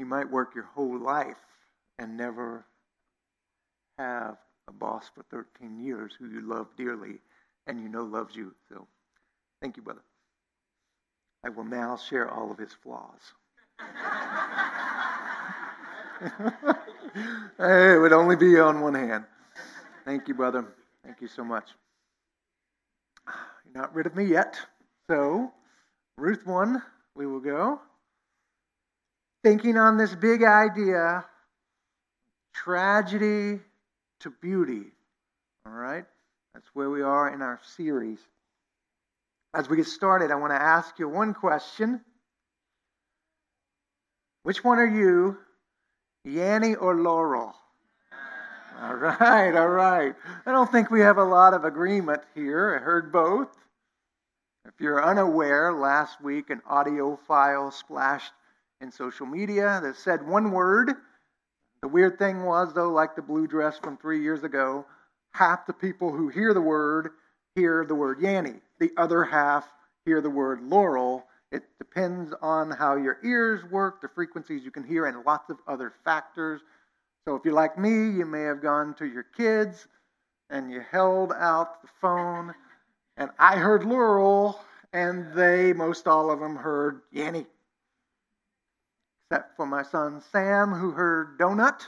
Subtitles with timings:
[0.00, 1.36] You might work your whole life
[1.98, 2.64] and never
[3.98, 7.18] have a boss for 13 years who you love dearly
[7.66, 8.54] and you know loves you.
[8.70, 8.86] So
[9.60, 10.00] thank you, brother.
[11.44, 13.20] I will now share all of his flaws.
[17.58, 19.24] it would only be on one hand.
[20.06, 20.64] Thank you, brother.
[21.04, 21.68] Thank you so much.
[23.66, 24.58] You're not rid of me yet.
[25.10, 25.52] So,
[26.16, 26.82] Ruth 1,
[27.14, 27.82] we will go.
[29.42, 31.24] Thinking on this big idea
[32.54, 33.60] tragedy
[34.20, 34.84] to beauty.
[35.66, 36.04] All right?
[36.54, 38.18] That's where we are in our series.
[39.54, 42.00] As we get started, I want to ask you one question.
[44.42, 45.36] Which one are you,
[46.26, 47.54] Yanny or Laurel?
[48.80, 50.14] All right, all right.
[50.46, 52.78] I don't think we have a lot of agreement here.
[52.80, 53.48] I heard both.
[54.66, 58.32] If you're unaware, last week an audio file splashed
[58.80, 60.92] in social media that said one word.
[61.82, 64.84] The weird thing was, though, like the blue dress from three years ago,
[65.32, 67.10] half the people who hear the word
[67.54, 68.60] hear the word Yanny.
[68.78, 69.68] The other half
[70.04, 71.24] hear the word Laurel.
[71.52, 75.58] It depends on how your ears work, the frequencies you can hear, and lots of
[75.66, 76.60] other factors.
[77.26, 79.88] So if you're like me, you may have gone to your kids
[80.48, 82.54] and you held out the phone,
[83.16, 84.60] and I heard Laurel,
[84.92, 87.46] and they, most all of them, heard Yanny.
[89.30, 91.80] Except for my son Sam, who heard Donut.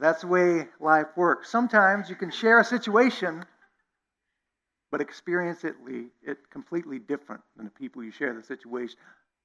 [0.00, 1.50] That's the way life works.
[1.50, 3.44] Sometimes you can share a situation
[4.94, 5.74] but experience it,
[6.22, 8.96] it completely different than the people you share the situation.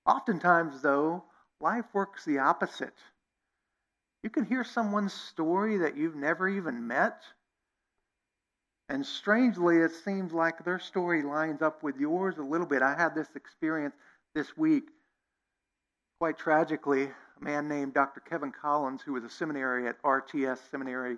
[0.05, 1.23] Oftentimes, though,
[1.59, 2.93] life works the opposite.
[4.21, 7.23] You can hear someone's story that you've never even met,
[8.89, 12.81] and strangely, it seems like their story lines up with yours a little bit.
[12.81, 13.95] I had this experience
[14.33, 14.89] this week.
[16.19, 18.19] Quite tragically, a man named Dr.
[18.19, 21.17] Kevin Collins, who was a seminary at RTS Seminary,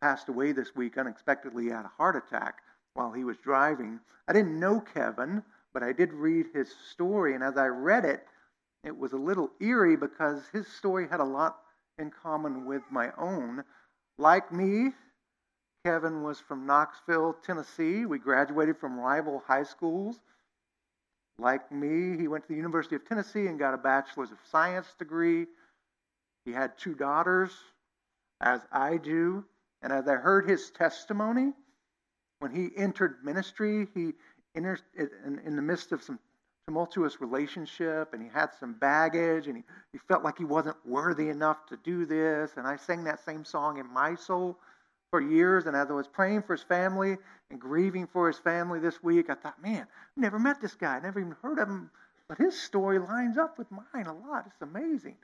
[0.00, 2.62] passed away this week unexpectedly had a heart attack
[2.94, 4.00] while he was driving.
[4.26, 5.42] I didn't know Kevin,
[5.74, 8.26] but I did read his story, and as I read it,
[8.82, 11.58] it was a little eerie because his story had a lot
[11.98, 13.62] in common with my own.
[14.18, 14.92] Like me,
[15.84, 18.04] Kevin was from Knoxville, Tennessee.
[18.04, 20.20] We graduated from rival high schools.
[21.38, 24.88] Like me, he went to the University of Tennessee and got a Bachelor's of Science
[24.98, 25.46] degree.
[26.44, 27.52] He had two daughters,
[28.42, 29.44] as I do.
[29.80, 31.52] And as I heard his testimony,
[32.40, 34.12] when he entered ministry, he
[34.54, 36.18] entered in, the midst of some
[36.66, 39.62] tumultuous relationship and he had some baggage and he,
[39.92, 42.52] he felt like he wasn't worthy enough to do this.
[42.58, 44.58] And I sang that same song in my soul
[45.10, 45.66] for years.
[45.66, 47.16] And as I was praying for his family
[47.50, 50.96] and grieving for his family this week, I thought, man, I never met this guy.
[50.96, 51.90] I never even heard of him.
[52.28, 54.44] But his story lines up with mine a lot.
[54.46, 55.16] It's amazing.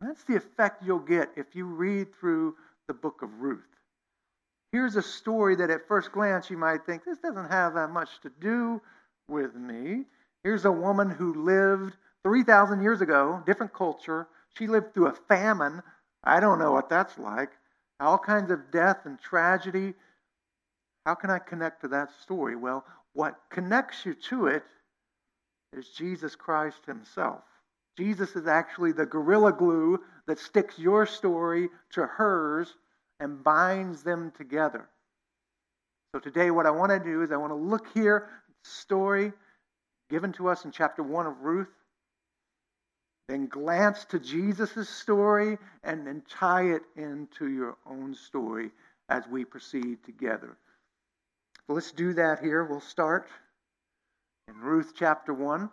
[0.00, 2.54] that's the effect you'll get if you read through
[2.86, 3.66] the book of Ruth.
[4.72, 8.20] Here's a story that at first glance you might think, this doesn't have that much
[8.20, 8.80] to do
[9.28, 10.04] with me.
[10.44, 14.28] Here's a woman who lived 3,000 years ago, different culture.
[14.56, 15.82] She lived through a famine.
[16.22, 17.50] I don't know what that's like.
[18.00, 19.94] All kinds of death and tragedy.
[21.04, 22.56] How can I connect to that story?
[22.56, 24.62] Well, what connects you to it
[25.72, 27.42] is Jesus Christ Himself.
[27.96, 32.74] Jesus is actually the gorilla glue that sticks your story to hers
[33.20, 34.88] and binds them together.
[36.14, 38.28] So today, what I want to do is I want to look here
[38.64, 39.32] story
[40.10, 41.68] given to us in chapter 1 of Ruth,
[43.28, 48.70] then glance to Jesus' story, and then tie it into your own story
[49.08, 50.56] as we proceed together.
[51.68, 52.64] Let's do that here.
[52.64, 53.28] We'll start
[54.48, 55.68] in Ruth chapter 1.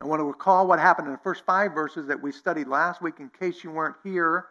[0.00, 3.02] I want to recall what happened in the first five verses that we studied last
[3.02, 4.46] week in case you weren't here.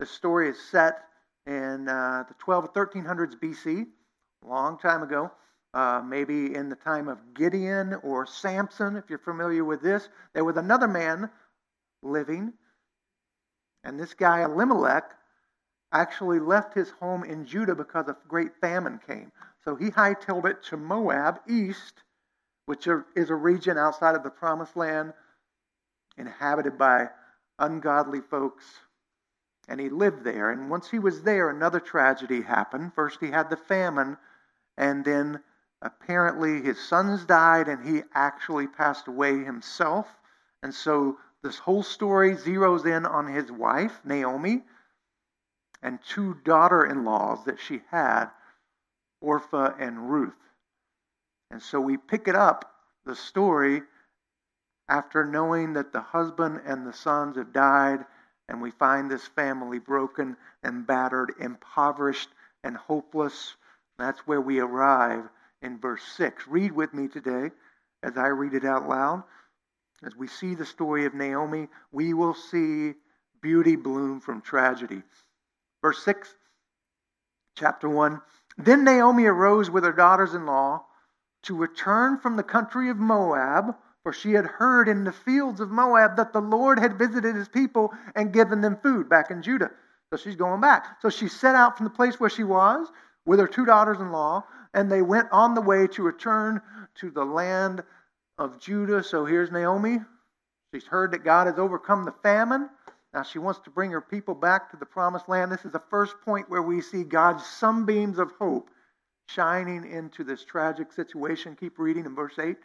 [0.00, 1.02] The story is set
[1.46, 3.86] in uh, the 12 or 1300s BC,
[4.44, 5.30] a long time ago,
[5.74, 10.08] uh, maybe in the time of Gideon or Samson, if you're familiar with this.
[10.34, 11.30] There was another man
[12.02, 12.52] living,
[13.84, 15.14] and this guy, Elimelech,
[15.92, 19.30] actually left his home in Judah because a great famine came.
[19.64, 22.02] So he hightailed it to Moab, east,
[22.66, 25.12] which is a region outside of the promised land,
[26.16, 27.08] inhabited by
[27.58, 28.64] ungodly folks
[29.68, 30.50] and he lived there.
[30.50, 32.94] And once he was there, another tragedy happened.
[32.94, 34.16] First, he had the famine,
[34.76, 35.40] and then
[35.82, 40.06] apparently his sons died, and he actually passed away himself.
[40.62, 44.64] And so this whole story zeroes in on his wife, Naomi.
[45.82, 48.26] and two daughter in laws that she had,
[49.20, 50.38] Orpah and Ruth.
[51.50, 52.72] And so we pick it up,
[53.04, 53.82] the story,
[54.88, 58.06] after knowing that the husband and the sons have died,
[58.48, 62.30] and we find this family broken and battered, impoverished
[62.62, 63.56] and hopeless.
[63.98, 65.28] That's where we arrive
[65.62, 66.46] in verse 6.
[66.48, 67.50] Read with me today
[68.02, 69.22] as I read it out loud.
[70.04, 72.94] As we see the story of Naomi, we will see
[73.40, 75.02] beauty bloom from tragedy.
[75.80, 76.34] Verse 6,
[77.56, 78.20] chapter 1.
[78.58, 80.84] Then Naomi arose with her daughters in law
[81.44, 85.70] to return from the country of Moab, for she had heard in the fields of
[85.70, 89.70] Moab that the Lord had visited his people and given them food back in Judah.
[90.10, 91.00] So she's going back.
[91.00, 92.88] So she set out from the place where she was
[93.24, 96.60] with her two daughters in law, and they went on the way to return
[96.96, 97.82] to the land
[98.38, 99.02] of Judah.
[99.02, 99.98] So here's Naomi.
[100.74, 102.68] She's heard that God has overcome the famine.
[103.12, 105.52] Now she wants to bring her people back to the promised land.
[105.52, 108.70] This is the first point where we see God's sunbeams of hope
[109.26, 111.56] shining into this tragic situation.
[111.58, 112.56] Keep reading in verse 8.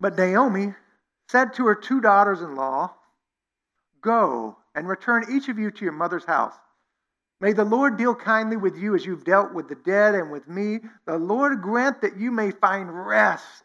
[0.00, 0.74] But Naomi
[1.28, 2.94] said to her two daughters in law,
[4.00, 6.54] Go and return each of you to your mother's house.
[7.42, 10.46] May the Lord deal kindly with you as you've dealt with the dead and with
[10.46, 10.78] me.
[11.06, 13.64] The Lord grant that you may find rest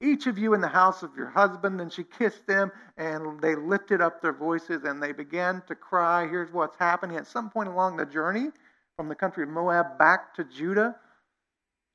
[0.00, 1.78] each of you in the house of your husband.
[1.82, 6.26] And she kissed them, and they lifted up their voices and they began to cry.
[6.26, 7.18] Here's what's happening.
[7.18, 8.48] At some point along the journey
[8.96, 10.96] from the country of Moab back to Judah,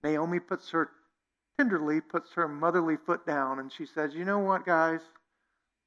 [0.03, 0.91] Naomi puts her
[1.57, 5.01] tenderly puts her motherly foot down and she says, You know what, guys?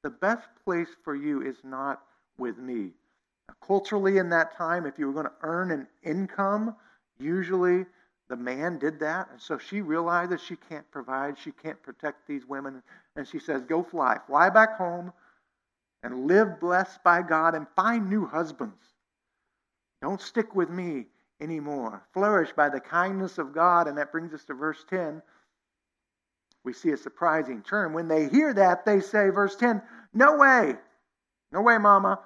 [0.03, 2.01] The best place for you is not
[2.37, 2.89] with me.
[3.65, 6.75] Culturally, in that time, if you were going to earn an income,
[7.19, 7.85] usually
[8.29, 9.29] the man did that.
[9.31, 12.81] And so she realizes she can't provide, she can't protect these women.
[13.15, 14.17] And she says, Go fly.
[14.27, 15.11] Fly back home
[16.03, 18.81] and live blessed by God and find new husbands.
[20.01, 21.05] Don't stick with me
[21.41, 22.03] anymore.
[22.13, 23.87] Flourish by the kindness of God.
[23.87, 25.21] And that brings us to verse 10.
[26.63, 27.93] We see a surprising turn.
[27.93, 29.81] When they hear that, they say, verse 10,
[30.13, 30.75] No way.
[31.51, 32.19] No way, Mama.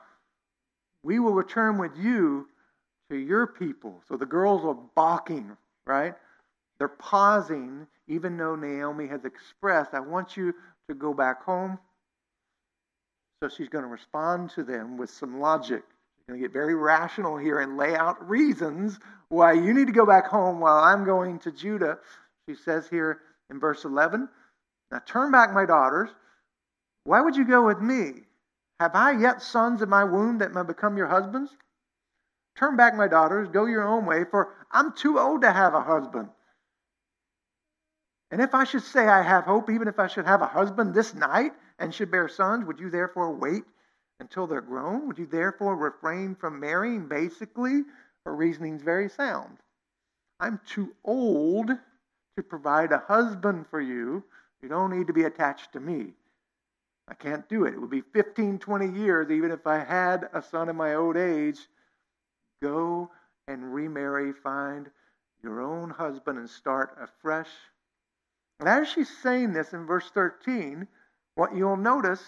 [1.05, 2.47] We will return with you
[3.09, 4.01] to your people.
[4.07, 5.55] So the girls are balking
[5.85, 6.13] right?
[6.77, 10.53] They're pausing, even though Naomi has expressed, I want you
[10.89, 11.79] to go back home.
[13.41, 15.83] So she's going to respond to them with some logic.
[16.17, 18.99] She's going to get very rational here and lay out reasons
[19.29, 21.99] why you need to go back home while I'm going to Judah.
[22.49, 23.19] She says here
[23.49, 24.27] in verse 11,
[24.91, 26.09] Now turn back, my daughters.
[27.03, 28.21] Why would you go with me?
[28.79, 31.55] Have I yet sons in my womb that may become your husbands?
[32.57, 35.81] Turn back, my daughters, go your own way, for I'm too old to have a
[35.81, 36.29] husband.
[38.31, 40.93] And if I should say I have hope, even if I should have a husband
[40.93, 43.63] this night and should bear sons, would you therefore wait
[44.19, 45.07] until they're grown?
[45.07, 47.07] Would you therefore refrain from marrying?
[47.07, 47.83] Basically,
[48.25, 49.57] her reasoning's very sound.
[50.39, 54.23] I'm too old to provide a husband for you.
[54.61, 56.13] You don't need to be attached to me.
[57.07, 57.73] I can't do it.
[57.73, 61.17] It would be 15, 20 years, even if I had a son in my old
[61.17, 61.59] age,
[62.61, 63.11] Go
[63.47, 64.89] and remarry, find
[65.43, 67.49] your own husband, and start afresh.
[68.59, 70.87] And as she's saying this in verse 13,
[71.35, 72.23] what you'll notice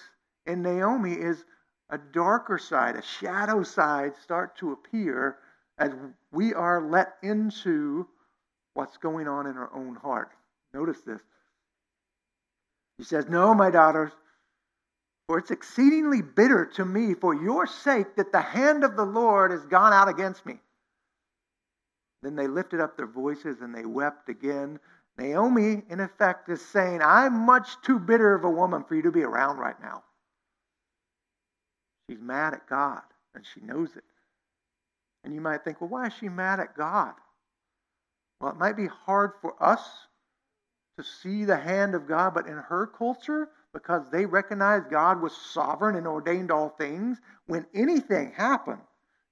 [0.46, 1.44] in Naomi is
[1.90, 5.38] a darker side, a shadow side start to appear
[5.80, 5.92] as
[6.32, 8.08] we are let into
[8.74, 10.32] what's going on in her own heart.
[10.74, 11.22] Notice this.
[13.00, 14.12] She says, No, my daughters,
[15.28, 19.52] for it's exceedingly bitter to me for your sake that the hand of the Lord
[19.52, 20.60] has gone out against me.
[22.24, 24.80] Then they lifted up their voices and they wept again.
[25.18, 29.12] Naomi, in effect, is saying, I'm much too bitter of a woman for you to
[29.12, 30.04] be around right now.
[32.10, 33.02] She's mad at God,
[33.36, 34.04] and she knows it.
[35.24, 37.14] And you might think, well, why is she mad at God?
[38.40, 39.82] Well, it might be hard for us
[40.98, 45.38] to see the hand of God, but in her culture, because they recognized God was
[45.38, 48.82] sovereign and ordained all things, when anything happened,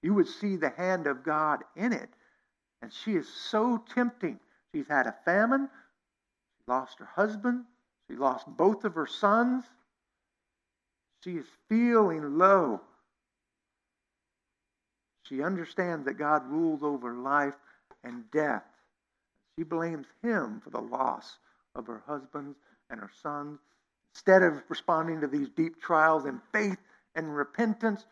[0.04, 2.10] you would see the hand of God in it.
[2.84, 4.40] And she is so tempting.
[4.72, 7.64] She's had a famine, she lost her husband,
[8.08, 9.64] she lost both of her sons.
[11.24, 12.82] She is feeling low.
[15.24, 17.56] She understands that God rules over life
[18.04, 18.66] and death.
[19.58, 21.40] She blames him for the loss
[21.74, 22.58] of her husbands
[22.92, 23.58] and her sons
[24.16, 26.78] Instead of responding to these deep trials in faith
[27.16, 28.06] and repentance,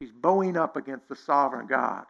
[0.00, 2.04] she's bowing up against the sovereign God.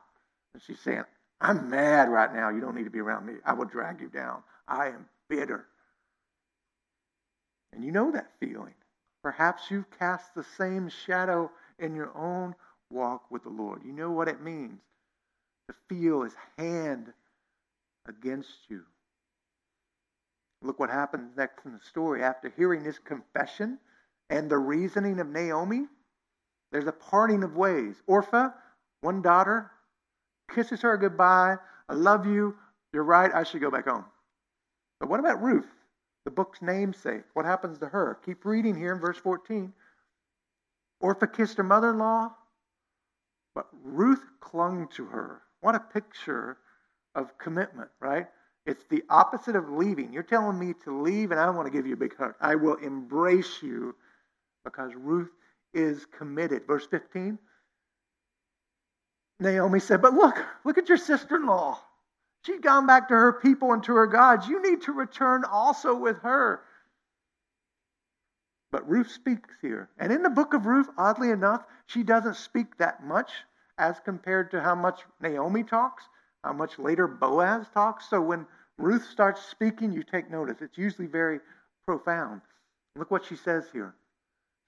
[0.54, 1.04] And she's saying,
[1.42, 2.48] I'm mad right now.
[2.48, 3.34] You don't need to be around me.
[3.44, 4.42] I will drag you down.
[4.66, 5.66] I am bitter.
[7.74, 8.74] And you know that feeling.
[9.22, 12.54] Perhaps you've cast the same shadow in your own
[12.90, 13.82] walk with the Lord.
[13.84, 14.80] You know what it means
[15.68, 17.12] to feel his hand
[18.08, 18.84] against you.
[20.64, 22.22] Look what happens next in the story.
[22.22, 23.78] After hearing this confession
[24.30, 25.86] and the reasoning of Naomi,
[26.72, 28.02] there's a parting of ways.
[28.06, 28.48] Orpah,
[29.02, 29.70] one daughter,
[30.54, 31.56] kisses her goodbye.
[31.88, 32.56] I love you.
[32.94, 33.30] You're right.
[33.32, 34.06] I should go back home.
[35.00, 35.68] But what about Ruth,
[36.24, 37.24] the book's namesake?
[37.34, 38.18] What happens to her?
[38.24, 39.70] Keep reading here in verse 14.
[41.00, 42.32] Orpah kissed her mother in law,
[43.54, 45.42] but Ruth clung to her.
[45.60, 46.56] What a picture
[47.14, 48.28] of commitment, right?
[48.66, 50.12] It's the opposite of leaving.
[50.12, 52.34] You're telling me to leave, and I want to give you a big hug.
[52.40, 53.94] I will embrace you
[54.64, 55.30] because Ruth
[55.74, 56.66] is committed.
[56.66, 57.38] Verse 15
[59.40, 61.80] Naomi said, But look, look at your sister in law.
[62.46, 64.46] She's gone back to her people and to her gods.
[64.46, 66.60] You need to return also with her.
[68.70, 69.88] But Ruth speaks here.
[69.98, 73.30] And in the book of Ruth, oddly enough, she doesn't speak that much
[73.78, 76.04] as compared to how much Naomi talks,
[76.44, 78.08] how much later Boaz talks.
[78.10, 78.46] So when
[78.78, 80.58] Ruth starts speaking, you take notice.
[80.60, 81.40] It's usually very
[81.86, 82.42] profound.
[82.96, 83.94] Look what she says here.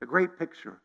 [0.02, 0.80] A great picture.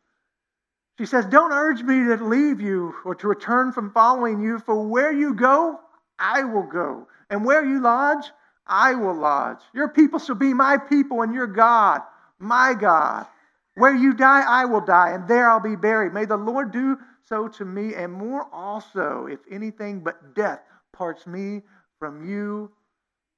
[0.98, 4.86] She says, Don't urge me to leave you or to return from following you, for
[4.86, 5.80] where you go,
[6.18, 7.08] I will go.
[7.30, 8.26] And where you lodge,
[8.66, 9.60] I will lodge.
[9.74, 12.02] Your people shall be my people, and your God,
[12.38, 13.26] my God.
[13.74, 16.12] Where you die, I will die, and there I'll be buried.
[16.12, 20.60] May the Lord do so to me, and more also, if anything but death
[20.92, 21.62] parts me
[21.98, 22.70] from you.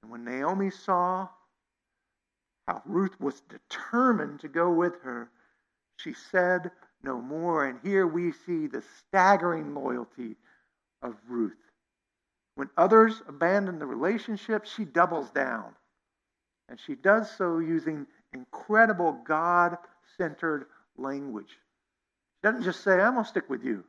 [0.02, 1.28] And when Naomi saw
[2.66, 5.30] how Ruth was determined to go with her,
[5.96, 6.70] she said
[7.02, 7.66] no more.
[7.66, 10.37] And here we see the staggering loyalty
[11.02, 11.56] of Ruth.
[12.56, 15.75] When others abandon the relationship, she doubles down.
[16.68, 19.76] And she does so using incredible God
[20.16, 21.50] centered language.
[21.50, 23.84] She doesn't just say, I'm going to stick with you.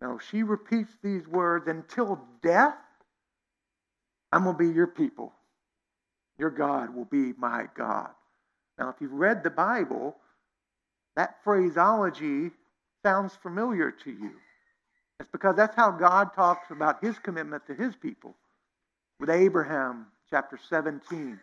[0.00, 2.74] No, she repeats these words until death,
[4.32, 5.32] I'm going to be your people.
[6.38, 8.10] Your God will be my God.
[8.78, 10.16] Now, if you've read the Bible,
[11.16, 12.50] that phraseology
[13.02, 14.32] sounds familiar to you.
[15.18, 18.34] It's because that's how God talks about his commitment to his people.
[19.18, 21.38] With Abraham, chapter 17,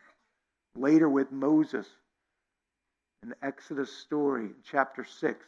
[0.75, 1.85] later with Moses,
[3.21, 5.45] in the Exodus story, chapter 6.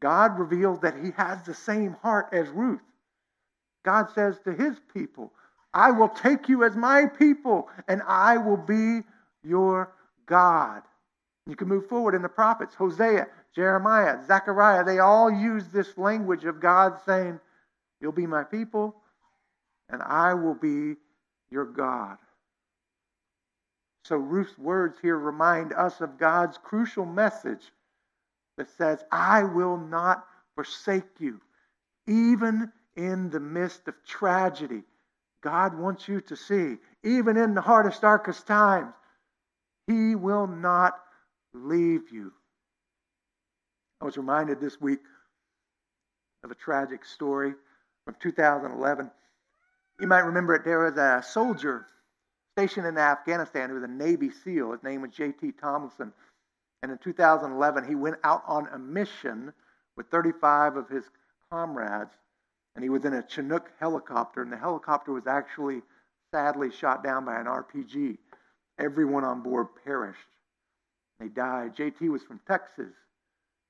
[0.00, 2.80] God reveals that he has the same heart as Ruth.
[3.84, 5.32] God says to his people,
[5.72, 9.02] I will take you as my people, and I will be
[9.44, 9.92] your
[10.26, 10.82] God.
[11.46, 12.74] You can move forward in the prophets.
[12.74, 17.38] Hosea, Jeremiah, Zechariah, they all use this language of God saying,
[18.00, 18.96] You'll be my people,
[19.90, 20.96] and I will be
[21.50, 22.16] your God.
[24.04, 27.72] So Ruth's words here remind us of God's crucial message
[28.60, 31.40] that says, I will not forsake you.
[32.06, 34.82] Even in the midst of tragedy,
[35.42, 38.92] God wants you to see, even in the hardest, darkest times,
[39.86, 40.94] He will not
[41.54, 42.32] leave you.
[44.02, 45.00] I was reminded this week
[46.44, 47.54] of a tragic story
[48.04, 49.10] from 2011.
[50.00, 50.66] You might remember it.
[50.66, 51.86] There was a soldier
[52.58, 54.72] stationed in Afghanistan who was a Navy SEAL.
[54.72, 55.52] His name was J.T.
[55.52, 56.12] Tumilson.
[56.82, 59.52] And in 2011, he went out on a mission
[59.96, 61.04] with 35 of his
[61.50, 62.12] comrades.
[62.74, 64.42] And he was in a Chinook helicopter.
[64.42, 65.82] And the helicopter was actually
[66.32, 68.18] sadly shot down by an RPG.
[68.78, 70.18] Everyone on board perished.
[71.18, 71.76] They died.
[71.76, 72.94] JT was from Texas.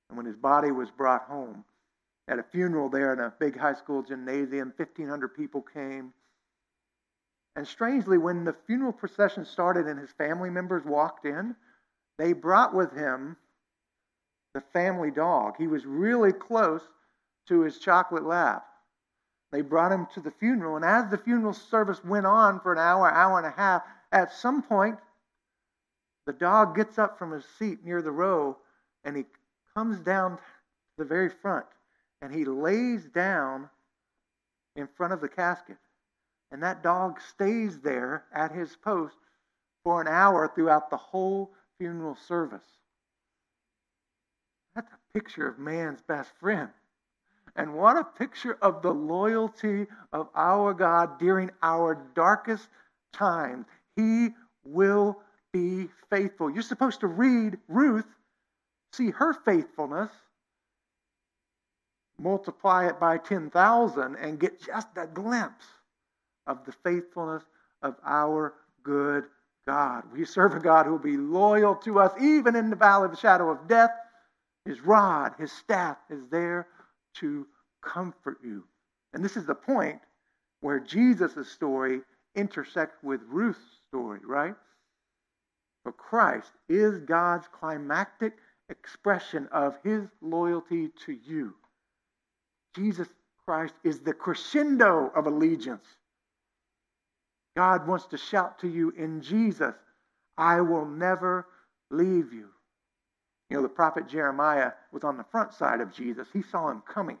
[0.09, 1.65] And when his body was brought home,
[2.27, 6.13] at a funeral there in a big high school gymnasium, 1,500 people came.
[7.57, 11.55] And strangely, when the funeral procession started and his family members walked in,
[12.21, 13.35] they brought with him
[14.53, 15.55] the family dog.
[15.57, 16.81] He was really close
[17.47, 18.61] to his chocolate lab.
[19.51, 22.77] They brought him to the funeral, and as the funeral service went on for an
[22.77, 24.99] hour, hour and a half, at some point,
[26.27, 28.55] the dog gets up from his seat near the row
[29.03, 29.25] and he
[29.73, 30.43] comes down to
[30.99, 31.65] the very front
[32.21, 33.67] and he lays down
[34.75, 35.77] in front of the casket.
[36.51, 39.15] And that dog stays there at his post
[39.83, 41.51] for an hour throughout the whole
[41.81, 42.61] funeral service.
[44.75, 46.69] That's a picture of man's best friend.
[47.55, 52.67] And what a picture of the loyalty of our God during our darkest
[53.13, 53.65] times.
[53.95, 54.29] He
[54.63, 55.17] will
[55.51, 56.51] be faithful.
[56.51, 58.05] You're supposed to read Ruth,
[58.93, 60.11] see her faithfulness,
[62.19, 65.65] multiply it by 10,000, and get just a glimpse
[66.45, 67.43] of the faithfulness
[67.81, 69.23] of our good
[69.67, 70.03] God.
[70.11, 73.11] We serve a God who will be loyal to us even in the valley of
[73.11, 73.91] the shadow of death.
[74.65, 76.67] His rod, his staff is there
[77.15, 77.47] to
[77.83, 78.63] comfort you.
[79.13, 79.99] And this is the point
[80.61, 82.01] where Jesus' story
[82.35, 84.55] intersects with Ruth's story, right?
[85.83, 88.37] For Christ is God's climactic
[88.69, 91.55] expression of his loyalty to you.
[92.75, 93.07] Jesus
[93.45, 95.85] Christ is the crescendo of allegiance.
[97.55, 99.75] God wants to shout to you in Jesus,
[100.37, 101.47] I will never
[101.89, 102.47] leave you.
[103.49, 106.27] You know, the prophet Jeremiah was on the front side of Jesus.
[106.31, 107.17] He saw him coming,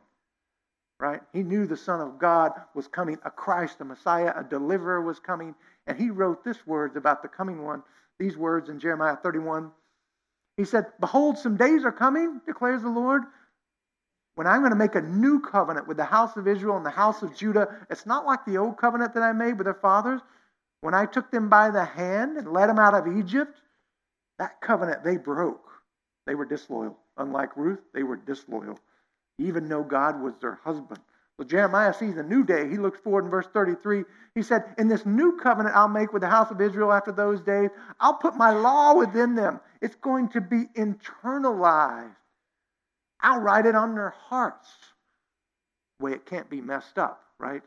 [0.99, 1.21] right?
[1.33, 5.19] He knew the Son of God was coming, a Christ, a Messiah, a deliverer was
[5.19, 5.53] coming.
[5.87, 7.83] And he wrote this words about the coming one,
[8.17, 9.71] these words in Jeremiah 31.
[10.55, 13.23] He said, Behold, some days are coming, declares the Lord,
[14.35, 16.89] when I'm going to make a new covenant with the house of Israel and the
[16.89, 17.67] house of Judah.
[17.89, 20.21] It's not like the old covenant that I made with their fathers
[20.81, 23.61] when I took them by the hand and led them out of Egypt.
[24.39, 25.69] That covenant they broke.
[26.25, 26.97] They were disloyal.
[27.17, 28.79] Unlike Ruth, they were disloyal,
[29.37, 30.99] even though God was their husband.
[31.37, 32.69] So Jeremiah sees a new day.
[32.69, 34.03] He looks forward in verse 33.
[34.35, 37.41] He said, In this new covenant I'll make with the house of Israel after those
[37.41, 37.69] days,
[37.99, 39.59] I'll put my law within them.
[39.81, 42.15] It's going to be internalized.
[43.21, 44.67] I'll write it on their hearts.
[45.99, 47.61] Way it can't be messed up, right?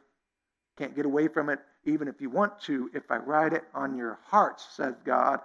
[0.77, 2.91] Can't get away from it even if you want to.
[2.95, 5.41] If I write it on your hearts, says God,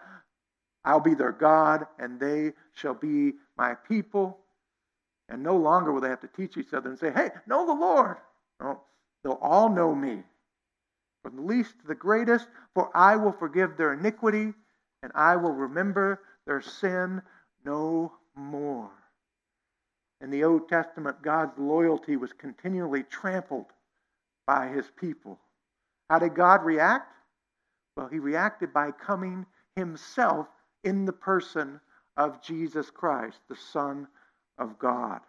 [0.86, 4.39] I'll be their God, and they shall be my people.
[5.28, 7.74] And no longer will they have to teach each other and say, hey, know the
[7.74, 8.18] Lord.
[8.60, 8.82] No,
[9.24, 10.24] they'll all know me.
[11.22, 14.54] From the least to the greatest, for I will forgive their iniquity,
[15.04, 17.22] and I will remember their sin
[17.66, 18.89] no more.
[20.22, 23.68] In the Old Testament, God's loyalty was continually trampled
[24.46, 25.40] by his people.
[26.10, 27.14] How did God react?
[27.96, 29.46] Well, he reacted by coming
[29.76, 30.48] himself
[30.84, 31.80] in the person
[32.18, 34.08] of Jesus Christ, the Son
[34.58, 35.22] of God.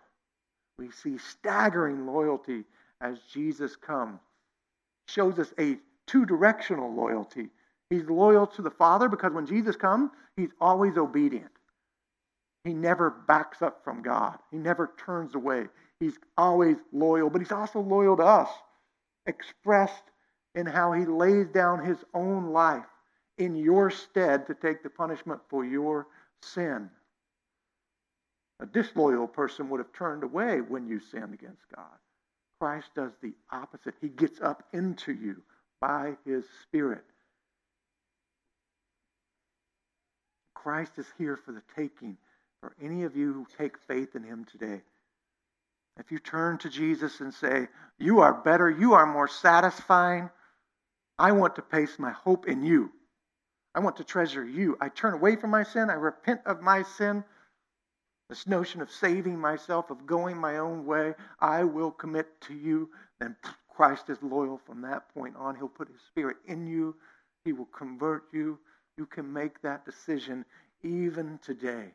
[0.78, 2.64] We see staggering loyalty
[3.00, 4.18] as Jesus comes.
[5.06, 7.50] Shows us a two directional loyalty.
[7.90, 11.50] He's loyal to the Father because when Jesus comes, he's always obedient.
[12.64, 15.68] He never backs up from God, he never turns away.
[15.98, 18.48] He's always loyal, but he's also loyal to us,
[19.26, 20.04] expressed
[20.54, 22.86] in how he lays down his own life
[23.38, 26.06] in your stead to take the punishment for your
[26.42, 26.90] sin.
[28.60, 31.98] A disloyal person would have turned away when you sinned against God.
[32.60, 33.94] Christ does the opposite.
[34.00, 35.42] He gets up into you
[35.80, 37.04] by his Spirit.
[40.54, 42.18] Christ is here for the taking
[42.60, 44.82] for any of you who take faith in him today.
[45.98, 47.68] If you turn to Jesus and say,
[47.98, 50.30] You are better, you are more satisfying,
[51.18, 52.90] I want to place my hope in you.
[53.74, 54.76] I want to treasure you.
[54.80, 55.90] I turn away from my sin.
[55.90, 57.22] I repent of my sin.
[58.30, 62.88] This notion of saving myself, of going my own way, I will commit to you.
[63.20, 63.36] Then
[63.68, 65.56] Christ is loyal from that point on.
[65.56, 66.96] He'll put his spirit in you,
[67.44, 68.58] he will convert you.
[68.96, 70.44] You can make that decision
[70.82, 71.92] even today.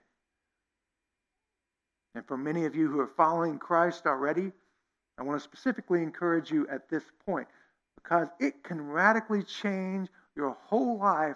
[2.16, 4.52] And for many of you who are following Christ already,
[5.18, 7.48] I want to specifically encourage you at this point
[8.02, 11.36] because it can radically change your whole life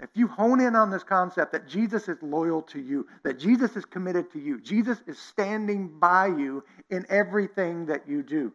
[0.00, 3.76] if you hone in on this concept that Jesus is loyal to you, that Jesus
[3.76, 8.52] is committed to you, Jesus is standing by you in everything that you do.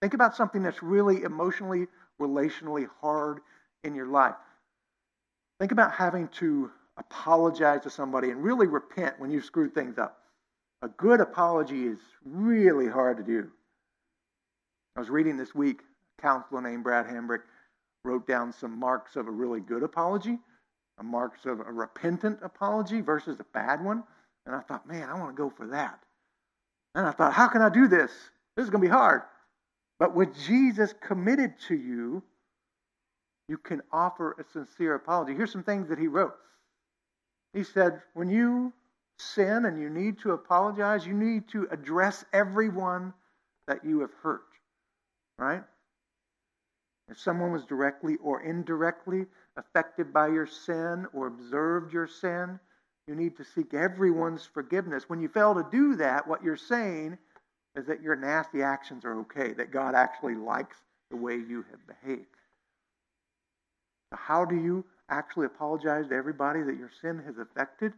[0.00, 1.86] Think about something that's really emotionally,
[2.20, 3.40] relationally hard
[3.84, 4.34] in your life.
[5.60, 10.21] Think about having to apologize to somebody and really repent when you've screwed things up.
[10.82, 13.48] A good apology is really hard to do.
[14.96, 15.80] I was reading this week,
[16.18, 17.42] a counselor named Brad Hambrick
[18.04, 20.38] wrote down some marks of a really good apology
[20.98, 24.02] a marks of a repentant apology versus a bad one.
[24.46, 25.98] And I thought, man, I want to go for that.
[26.94, 28.10] And I thought, how can I do this?
[28.56, 29.22] This is going to be hard.
[29.98, 32.22] But with Jesus committed to you,
[33.48, 35.34] you can offer a sincere apology.
[35.34, 36.34] Here's some things that he wrote.
[37.54, 38.72] He said, when you
[39.22, 43.12] sin and you need to apologize, you need to address everyone
[43.66, 44.42] that you have hurt,
[45.38, 45.62] right?
[47.08, 52.58] If someone was directly or indirectly affected by your sin or observed your sin,
[53.06, 55.08] you need to seek everyone's forgiveness.
[55.08, 57.18] When you fail to do that, what you're saying
[57.76, 60.76] is that your nasty actions are okay, that God actually likes
[61.10, 62.26] the way you have behaved.
[64.12, 67.92] How do you actually apologize to everybody that your sin has affected?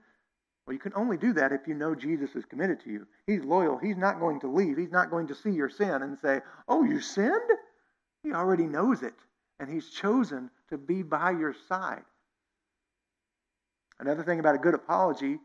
[0.67, 3.07] Well, you can only do that if you know Jesus is committed to you.
[3.27, 3.77] He's loyal.
[3.77, 4.79] He's not going to leave.
[4.79, 7.51] He's not going to see your sin and say, Oh, you sinned?
[8.23, 9.15] He already knows it,
[9.61, 12.05] and He's chosen to be by your side.
[14.01, 15.39] Another thing about a good apology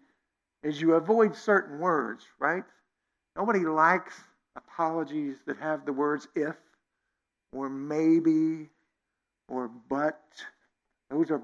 [0.64, 2.64] is you avoid certain words, right?
[3.36, 4.14] Nobody likes
[4.56, 6.56] apologies that have the words if
[7.54, 8.70] or maybe
[9.48, 10.22] or but.
[11.10, 11.42] Those are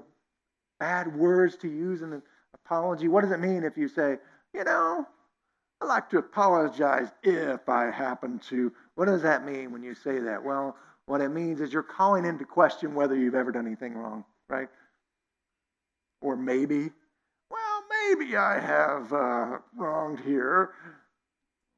[0.78, 2.22] bad words to use in an
[2.66, 3.08] apology.
[3.08, 4.18] What does it mean if you say,
[4.52, 5.06] you know,
[5.80, 8.72] I'd like to apologize if I happen to?
[8.94, 10.42] What does that mean when you say that?
[10.42, 10.76] Well,
[11.06, 14.68] what it means is you're calling into question whether you've ever done anything wrong, right?
[16.20, 16.90] Or maybe,
[17.50, 20.70] well, maybe I have uh, wronged here.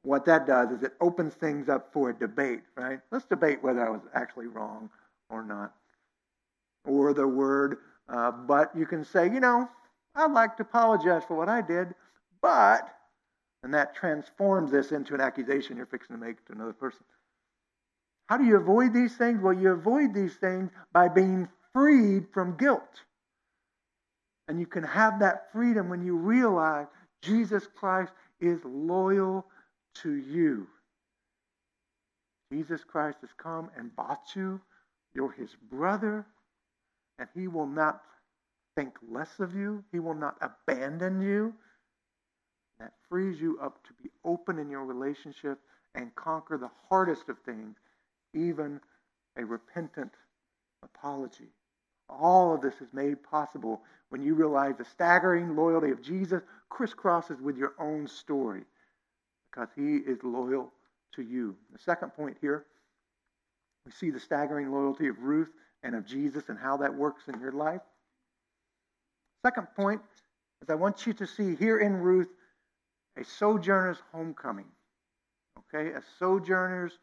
[0.03, 2.99] What that does is it opens things up for a debate, right?
[3.11, 4.89] Let's debate whether I was actually wrong
[5.29, 5.73] or not.
[6.85, 9.69] Or the word, uh, but you can say, you know,
[10.15, 11.93] I'd like to apologize for what I did,
[12.41, 12.89] but,
[13.63, 17.03] and that transforms this into an accusation you're fixing to make to another person.
[18.27, 19.41] How do you avoid these things?
[19.41, 23.03] Well, you avoid these things by being freed from guilt.
[24.47, 26.87] And you can have that freedom when you realize
[27.21, 29.45] Jesus Christ is loyal
[29.95, 30.67] to you.
[32.51, 34.59] Jesus Christ has come and bought you.
[35.13, 36.25] You're his brother,
[37.17, 38.01] and he will not
[38.75, 39.83] think less of you.
[39.91, 41.53] He will not abandon you.
[42.79, 45.59] That frees you up to be open in your relationship
[45.95, 47.75] and conquer the hardest of things,
[48.33, 48.79] even
[49.37, 50.13] a repentant
[50.83, 51.49] apology.
[52.09, 57.39] All of this is made possible when you realize the staggering loyalty of Jesus crisscrosses
[57.41, 58.63] with your own story
[59.51, 60.71] because he is loyal
[61.15, 61.55] to you.
[61.71, 62.65] The second point here,
[63.85, 65.49] we see the staggering loyalty of Ruth
[65.83, 67.81] and of Jesus and how that works in your life.
[69.45, 70.01] Second point
[70.61, 72.27] is I want you to see here in Ruth
[73.17, 74.65] a sojourner's homecoming.
[75.73, 76.97] Okay, a sojourner's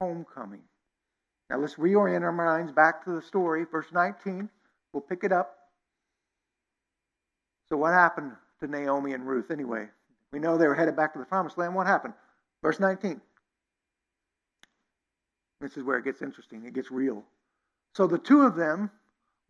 [0.00, 0.62] homecoming.
[1.48, 4.48] Now let's reorient our minds back to the story, verse 19.
[4.92, 5.56] We'll pick it up.
[7.68, 9.86] So, what happened to Naomi and Ruth anyway?
[10.32, 11.74] We know they were headed back to the promised land.
[11.74, 12.14] What happened?
[12.62, 13.20] Verse 19.
[15.60, 17.24] This is where it gets interesting, it gets real.
[17.94, 18.90] So the two of them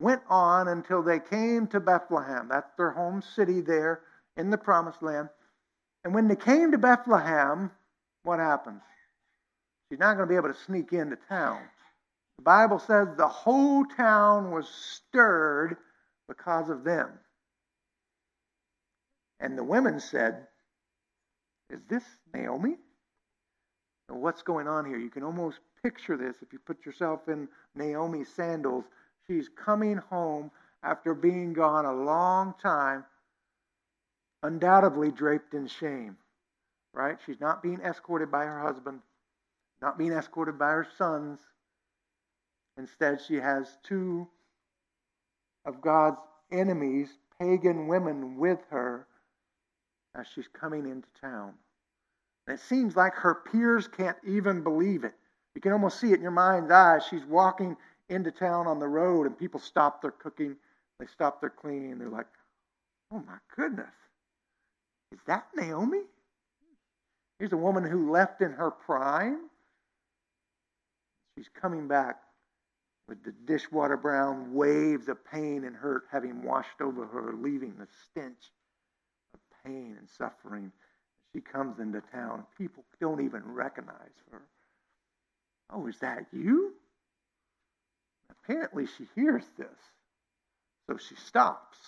[0.01, 2.49] went on until they came to Bethlehem.
[2.49, 4.01] That's their home city there
[4.37, 5.29] in the promised land.
[6.05, 7.71] And when they came to Bethlehem,
[8.25, 8.81] what happens?
[9.89, 11.61] She's not going to be able to sneak into town.
[12.39, 15.77] The Bible says the whole town was stirred
[16.29, 17.11] because of them.
[19.41, 20.47] And the women said,
[21.71, 22.77] is this Naomi?
[24.09, 24.99] What's going on here?
[24.99, 28.85] You can almost picture this if you put yourself in Naomi's sandals.
[29.27, 30.51] She's coming home
[30.83, 33.05] after being gone a long time,
[34.43, 36.17] undoubtedly draped in shame.
[36.93, 37.19] Right?
[37.25, 39.01] She's not being escorted by her husband,
[39.81, 41.39] not being escorted by her sons.
[42.77, 44.27] Instead, she has two
[45.65, 46.19] of God's
[46.51, 49.07] enemies, pagan women, with her
[50.17, 51.53] as she's coming into town.
[52.47, 55.15] And it seems like her peers can't even believe it.
[55.55, 56.99] You can almost see it in your mind's eye.
[57.09, 57.77] She's walking
[58.11, 60.57] into town on the road, and people stop their cooking,
[60.99, 61.99] they stop their cleaning.
[61.99, 62.27] They're like,
[63.13, 63.95] oh my goodness,
[65.13, 66.03] is that Naomi?
[67.39, 69.39] Here's a woman who left in her prime.
[71.37, 72.17] She's coming back
[73.09, 77.89] with the dishwater brown waves of pain and hurt having washed over her, leaving the
[78.05, 78.53] stench
[79.35, 80.71] of pain and suffering.
[81.35, 82.35] She comes into town.
[82.35, 84.43] And people don't even recognize her.
[85.73, 86.75] Oh, is that you?
[88.45, 89.69] Apparently, she hears this.
[90.89, 91.79] So she stops.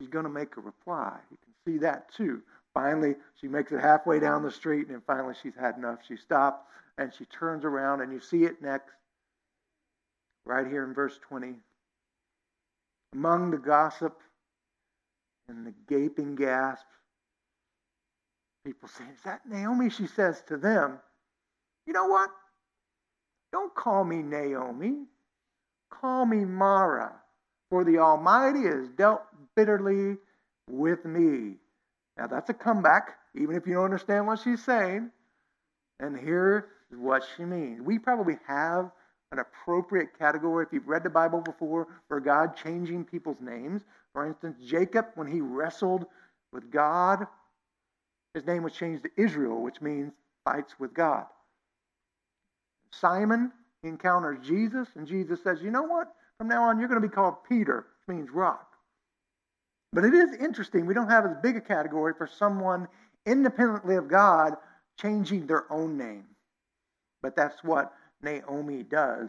[0.00, 1.18] She's going to make a reply.
[1.30, 2.42] You can see that too.
[2.74, 5.98] Finally, she makes it halfway down the street, and then finally, she's had enough.
[6.08, 6.64] She stops
[6.98, 8.92] and she turns around, and you see it next,
[10.44, 11.54] right here in verse 20.
[13.14, 14.18] Among the gossip
[15.48, 16.84] and the gaping gasp.
[18.64, 19.90] People say, Is that Naomi?
[19.90, 20.98] She says to them,
[21.86, 22.30] You know what?
[23.52, 25.06] Don't call me Naomi.
[26.00, 27.12] Call me Mara,
[27.70, 29.22] for the Almighty has dealt
[29.54, 30.16] bitterly
[30.68, 31.56] with me.
[32.16, 35.10] Now that's a comeback, even if you don't understand what she's saying.
[36.00, 37.80] And here is what she means.
[37.80, 38.90] We probably have
[39.30, 43.82] an appropriate category, if you've read the Bible before, for God changing people's names.
[44.12, 46.04] For instance, Jacob, when he wrestled
[46.52, 47.26] with God,
[48.34, 50.12] his name was changed to Israel, which means
[50.44, 51.24] fights with God.
[52.90, 53.52] Simon
[53.82, 56.08] encounters Jesus, and Jesus says, You know what?
[56.38, 58.68] From now on, you're going to be called Peter, which means rock.
[59.92, 62.88] But it is interesting, we don't have as big a category for someone
[63.26, 64.56] independently of God
[65.00, 66.24] changing their own name.
[67.22, 67.92] But that's what
[68.22, 69.28] Naomi does.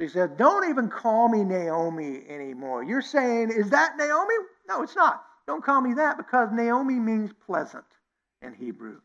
[0.00, 2.82] She said, Don't even call me Naomi anymore.
[2.84, 4.34] You're saying, Is that Naomi?
[4.68, 5.24] No, it's not.
[5.46, 7.84] Don't call me that because Naomi means pleasant
[8.40, 9.00] in Hebrew.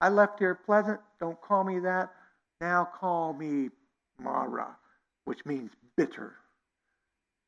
[0.00, 2.10] I left here pleasant don't call me that.
[2.60, 3.68] Now call me
[4.22, 4.76] Mara,
[5.24, 6.34] which means bitter.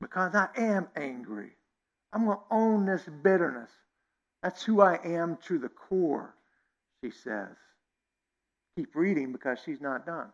[0.00, 1.50] Because I am angry.
[2.12, 3.70] I'm going to own this bitterness.
[4.42, 6.34] That's who I am to the core,
[7.02, 7.56] she says.
[8.76, 10.32] Keep reading because she's not done.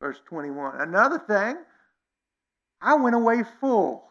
[0.00, 0.80] Verse 21.
[0.80, 1.56] Another thing,
[2.80, 4.04] I went away full,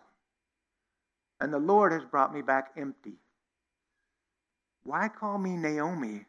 [1.40, 3.16] and the Lord has brought me back empty.
[4.84, 6.26] Why call me Naomi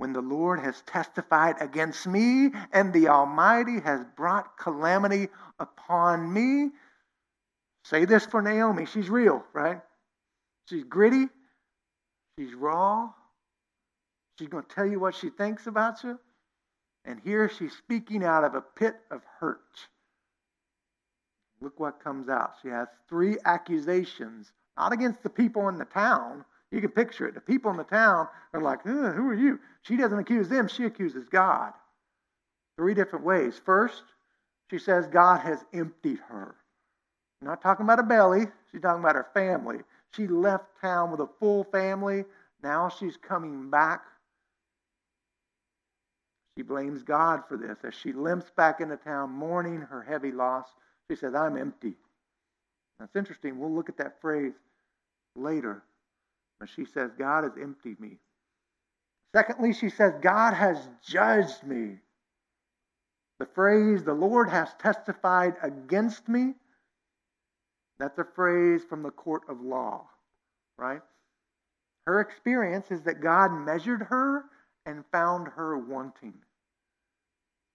[0.00, 6.70] when the Lord has testified against me and the Almighty has brought calamity upon me?
[7.84, 8.86] Say this for Naomi.
[8.86, 9.82] She's real, right?
[10.70, 11.28] She's gritty.
[12.38, 13.10] She's raw.
[14.38, 16.18] She's going to tell you what she thinks about you.
[17.04, 19.60] And here she's speaking out of a pit of hurt.
[21.60, 22.54] Look what comes out.
[22.62, 27.34] She has three accusations, not against the people in the town, you can picture it.
[27.34, 29.58] The people in the town are like, who are you?
[29.82, 31.72] She doesn't accuse them, she accuses God.
[32.76, 33.60] Three different ways.
[33.64, 34.02] First,
[34.70, 36.54] she says God has emptied her.
[37.42, 39.78] not talking about a belly, she's talking about her family.
[40.14, 42.24] She left town with a full family.
[42.62, 44.02] Now she's coming back.
[46.56, 47.78] She blames God for this.
[47.84, 50.66] As she limps back into town, mourning her heavy loss,
[51.10, 51.94] she says, I'm empty.
[52.98, 53.58] That's interesting.
[53.58, 54.52] We'll look at that phrase
[55.34, 55.82] later.
[56.66, 58.18] She says, God has emptied me.
[59.34, 61.96] Secondly, she says, God has judged me.
[63.38, 66.54] The phrase, the Lord has testified against me,
[67.98, 70.06] that's a phrase from the court of law,
[70.78, 71.02] right?
[72.06, 74.44] Her experience is that God measured her
[74.86, 76.34] and found her wanting.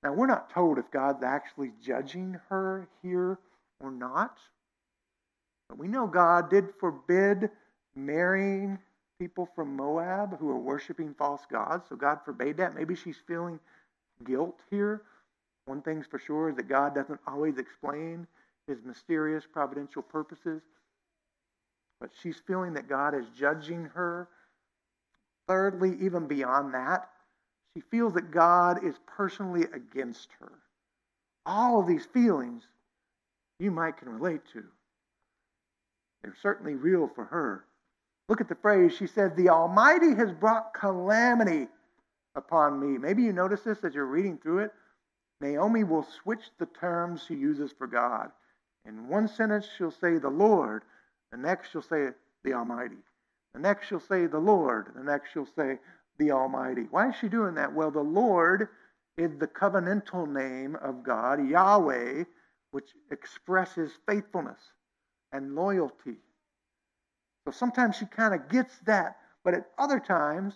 [0.03, 3.39] Now, we're not told if God's actually judging her here
[3.79, 4.37] or not,
[5.69, 7.49] but we know God did forbid
[7.95, 8.77] marrying
[9.19, 11.85] people from Moab who are worshiping false gods.
[11.89, 12.75] So God forbade that.
[12.75, 13.59] Maybe she's feeling
[14.25, 15.03] guilt here.
[15.65, 18.27] One thing's for sure is that God doesn't always explain
[18.67, 20.61] his mysterious providential purposes.
[21.99, 24.27] But she's feeling that God is judging her.
[25.47, 27.09] Thirdly, even beyond that,
[27.75, 30.51] she feels that God is personally against her.
[31.45, 32.63] All of these feelings
[33.59, 34.63] you might can relate to.
[36.23, 37.65] They're certainly real for her.
[38.27, 38.93] Look at the phrase.
[38.93, 41.67] She said, The Almighty has brought calamity
[42.35, 42.97] upon me.
[42.97, 44.71] Maybe you notice this as you're reading through it.
[45.41, 48.31] Naomi will switch the terms she uses for God.
[48.85, 50.83] In one sentence, she'll say, The Lord.
[51.31, 52.09] The next, she'll say,
[52.43, 52.97] The Almighty.
[53.53, 54.87] The next, she'll say, The Lord.
[54.95, 55.79] The next, she'll say,
[56.17, 56.87] The Almighty.
[56.89, 57.73] Why is she doing that?
[57.73, 58.69] Well, the Lord
[59.17, 62.23] is the covenantal name of God, Yahweh,
[62.71, 64.59] which expresses faithfulness
[65.31, 66.17] and loyalty
[67.45, 70.55] so sometimes she kind of gets that, but at other times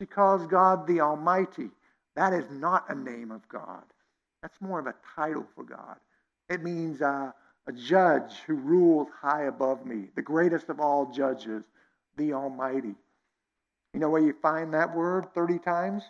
[0.00, 1.70] she calls God the Almighty.
[2.16, 3.84] That is not a name of God.
[4.40, 5.96] That's more of a title for God.
[6.48, 7.32] It means uh,
[7.66, 11.62] a judge who rules high above me, the greatest of all judges,
[12.16, 12.94] the Almighty.
[13.94, 16.02] You know where you find that word 30 times?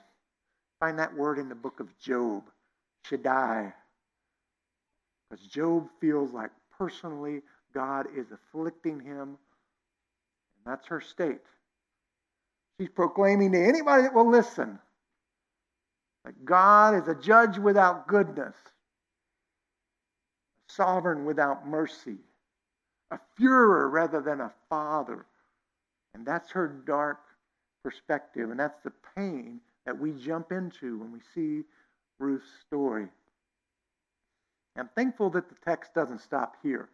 [0.80, 2.44] Find that word in the book of Job,
[3.04, 3.72] Shaddai.
[5.28, 7.42] Because Job feels like personally
[7.74, 9.36] God is afflicting him
[10.64, 11.40] that's her state.
[12.78, 14.78] She's proclaiming to anybody that will listen
[16.24, 18.54] that God is a judge without goodness,
[20.68, 22.18] a sovereign without mercy,
[23.10, 25.26] a Führer rather than a father.
[26.14, 27.20] And that's her dark
[27.82, 31.64] perspective, and that's the pain that we jump into when we see
[32.18, 33.08] Ruth's story.
[34.76, 36.88] I'm thankful that the text doesn't stop here.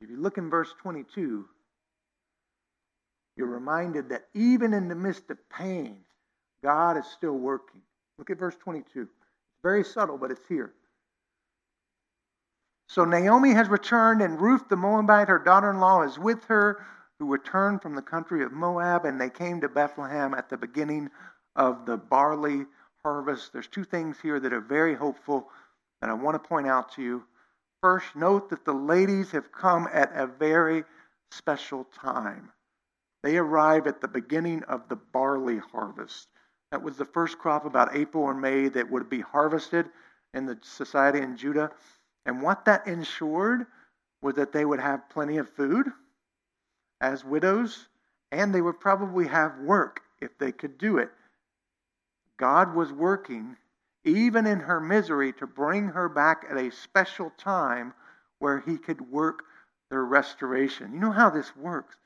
[0.00, 1.44] If you look in verse 22,
[3.38, 5.98] you're reminded that even in the midst of pain,
[6.62, 7.80] God is still working.
[8.18, 9.02] Look at verse 22.
[9.02, 9.10] It's
[9.62, 10.72] very subtle, but it's here.
[12.88, 16.84] So Naomi has returned, and Ruth the Moabite, her daughter in law, is with her,
[17.20, 21.08] who returned from the country of Moab, and they came to Bethlehem at the beginning
[21.54, 22.66] of the barley
[23.04, 23.52] harvest.
[23.52, 25.48] There's two things here that are very hopeful
[26.00, 27.22] that I want to point out to you.
[27.82, 30.82] First, note that the ladies have come at a very
[31.30, 32.50] special time.
[33.22, 36.28] They arrive at the beginning of the barley harvest.
[36.70, 39.88] That was the first crop about April or May that would be harvested
[40.34, 41.70] in the society in Judah.
[42.26, 43.66] And what that ensured
[44.20, 45.86] was that they would have plenty of food
[47.00, 47.88] as widows,
[48.30, 51.10] and they would probably have work if they could do it.
[52.36, 53.56] God was working,
[54.04, 57.94] even in her misery, to bring her back at a special time
[58.38, 59.44] where He could work
[59.90, 60.92] their restoration.
[60.92, 61.96] You know how this works?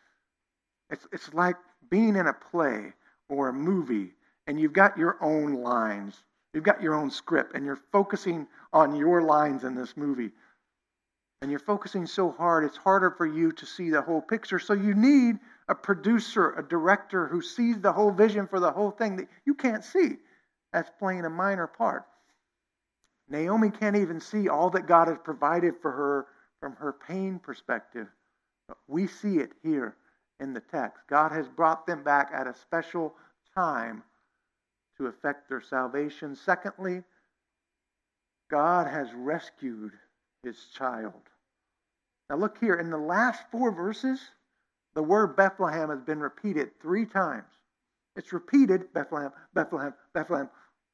[0.92, 1.56] It's, it's like
[1.90, 2.92] being in a play
[3.28, 4.10] or a movie,
[4.46, 6.22] and you've got your own lines.
[6.52, 10.30] You've got your own script, and you're focusing on your lines in this movie.
[11.40, 14.58] And you're focusing so hard, it's harder for you to see the whole picture.
[14.58, 18.90] So you need a producer, a director who sees the whole vision for the whole
[18.90, 20.18] thing that you can't see.
[20.72, 22.04] That's playing a minor part.
[23.28, 26.26] Naomi can't even see all that God has provided for her
[26.60, 28.08] from her pain perspective.
[28.68, 29.96] But we see it here
[30.42, 31.02] in the text.
[31.08, 33.14] God has brought them back at a special
[33.54, 34.02] time
[34.98, 36.34] to effect their salvation.
[36.34, 37.02] Secondly,
[38.50, 39.92] God has rescued
[40.42, 41.22] his child.
[42.28, 44.20] Now, look here, in the last four verses,
[44.94, 47.48] the word Bethlehem has been repeated three times.
[48.16, 50.50] It's repeated Bethlehem, Bethlehem, Bethlehem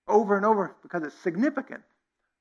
[0.06, 1.82] over and over because it's significant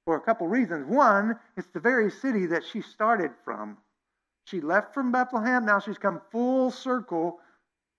[0.05, 0.85] for a couple reasons.
[0.87, 3.77] One, it's the very city that she started from.
[4.47, 7.39] She left from Bethlehem, now she's come full circle,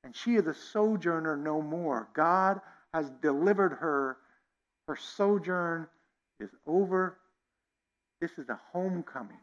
[0.02, 2.08] and she is a sojourner no more.
[2.14, 2.60] God
[2.94, 4.16] has delivered her.
[4.86, 5.88] Her sojourn
[6.40, 7.18] is over.
[8.22, 9.36] This is a homecoming.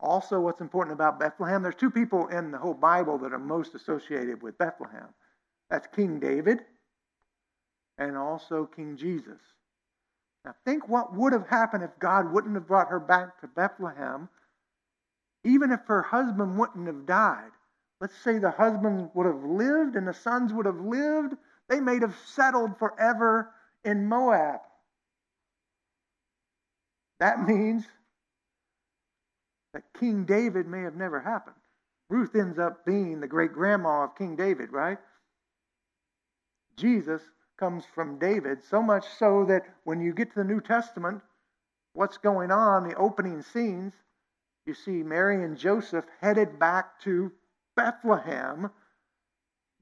[0.00, 3.76] Also, what's important about Bethlehem, there's two people in the whole Bible that are most
[3.76, 5.06] associated with Bethlehem.
[5.70, 6.58] That's King David
[7.98, 9.40] and also King Jesus.
[10.44, 14.28] Now, think what would have happened if God wouldn't have brought her back to Bethlehem,
[15.44, 17.50] even if her husband wouldn't have died.
[18.00, 21.34] Let's say the husband would have lived and the sons would have lived,
[21.68, 23.50] they may have settled forever
[23.84, 24.60] in Moab.
[27.20, 27.84] That means
[29.72, 31.56] that King David may have never happened.
[32.08, 34.98] Ruth ends up being the great grandma of King David, right?
[36.76, 37.22] Jesus
[37.56, 41.22] comes from David, so much so that when you get to the New Testament,
[41.94, 43.94] what's going on, the opening scenes,
[44.66, 47.32] you see Mary and Joseph headed back to
[47.76, 48.70] Bethlehem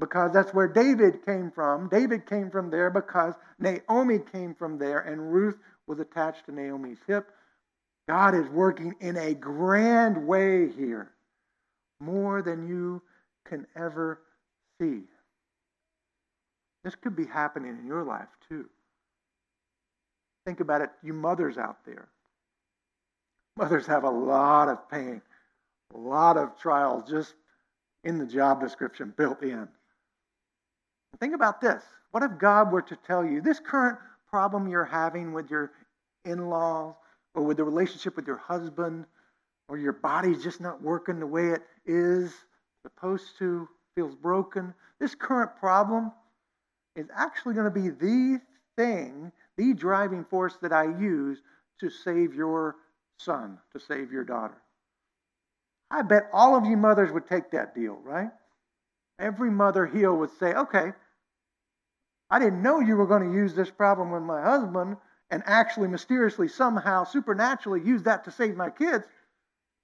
[0.00, 1.88] because that's where David came from.
[1.88, 6.98] David came from there because Naomi came from there, and Ruth was attached to Naomi's
[7.06, 7.30] hip.
[8.08, 11.12] God is working in a grand way here,
[12.00, 13.00] more than you
[13.44, 14.20] can ever
[14.80, 15.02] see.
[16.82, 18.68] This could be happening in your life too.
[20.44, 22.08] Think about it, you mothers out there.
[23.56, 25.20] Mothers have a lot of pain,
[25.94, 27.34] a lot of trials just
[28.04, 29.68] in the job description built in.
[31.20, 31.82] Think about this.
[32.10, 35.72] What if God were to tell you this current problem you're having with your
[36.24, 36.94] in laws
[37.34, 39.04] or with the relationship with your husband
[39.68, 42.32] or your body's just not working the way it is
[42.82, 44.74] supposed to, feels broken?
[44.98, 46.12] This current problem,
[46.96, 48.40] is actually going to be the
[48.76, 51.38] thing, the driving force that I use
[51.80, 52.76] to save your
[53.24, 54.56] son, to save your daughter.
[55.90, 58.30] I bet all of you mothers would take that deal, right?
[59.18, 60.92] Every mother here would say, okay,
[62.30, 64.96] I didn't know you were going to use this problem with my husband
[65.30, 69.04] and actually mysteriously, somehow, supernaturally use that to save my kids.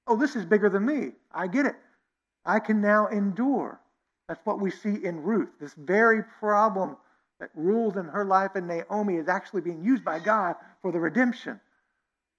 [0.07, 1.12] Oh, this is bigger than me.
[1.33, 1.77] I get it.
[2.44, 3.81] I can now endure.
[4.29, 5.51] That's what we see in Ruth.
[5.61, 6.96] This very problem
[7.40, 11.01] that rules in her life and Naomi is actually being used by God for the
[11.01, 11.61] redemption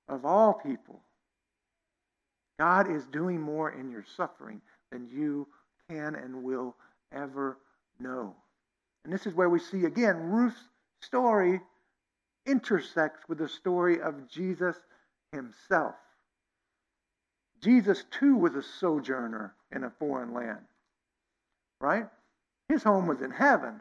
[0.09, 1.01] of all people.
[2.59, 5.47] God is doing more in your suffering than you
[5.89, 6.75] can and will
[7.13, 7.57] ever
[7.99, 8.35] know.
[9.05, 10.59] And this is where we see again Ruth's
[11.01, 11.61] story
[12.45, 14.75] intersects with the story of Jesus
[15.31, 15.95] himself.
[17.61, 20.65] Jesus too was a sojourner in a foreign land
[21.81, 22.07] right?
[22.67, 23.79] His home was in heaven.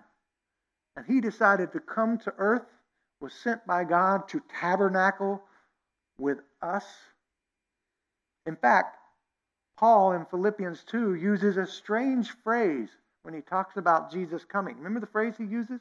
[0.97, 2.67] And he decided to come to earth,
[3.21, 5.43] was sent by God to tabernacle
[6.19, 6.85] with us.
[8.47, 8.97] In fact,
[9.79, 12.89] Paul in Philippians 2 uses a strange phrase
[13.23, 14.77] when he talks about Jesus coming.
[14.77, 15.81] Remember the phrase he uses?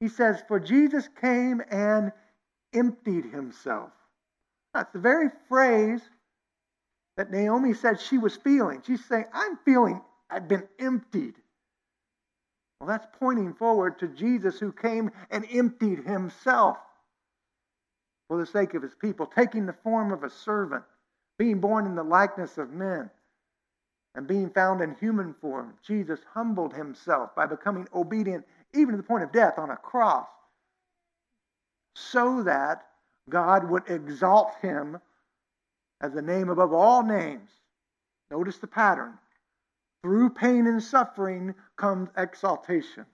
[0.00, 2.12] He says, For Jesus came and
[2.72, 3.90] emptied himself.
[4.74, 6.00] That's the very phrase
[7.16, 8.82] that Naomi said she was feeling.
[8.86, 10.00] She's saying, I'm feeling
[10.30, 11.34] I've been emptied.
[12.80, 16.76] Well, that's pointing forward to Jesus who came and emptied himself
[18.28, 20.84] for the sake of his people, taking the form of a servant,
[21.38, 23.10] being born in the likeness of men,
[24.14, 25.74] and being found in human form.
[25.86, 30.28] Jesus humbled himself by becoming obedient even to the point of death on a cross,
[31.94, 32.86] so that
[33.28, 34.98] God would exalt him
[36.00, 37.50] as the name above all names.
[38.30, 39.14] Notice the pattern
[40.02, 43.06] through pain and suffering comes exaltation.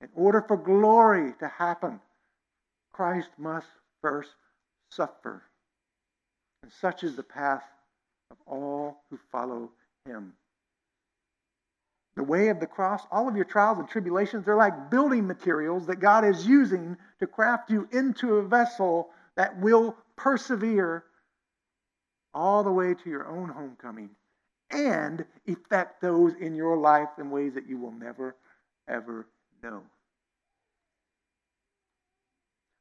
[0.00, 2.00] In order for glory to happen,
[2.92, 3.66] Christ must
[4.02, 4.34] first
[4.90, 5.42] suffer.
[6.62, 7.64] And such is the path
[8.30, 9.70] of all who follow
[10.06, 10.34] him.
[12.16, 15.86] the way of the cross, all of your trials and tribulations, they're like building materials
[15.86, 21.04] that God is using to craft you into a vessel that will persevere
[22.34, 24.10] all the way to your own homecoming
[24.70, 28.34] and effect those in your life in ways that you will never,
[28.88, 29.26] ever
[29.62, 29.80] know.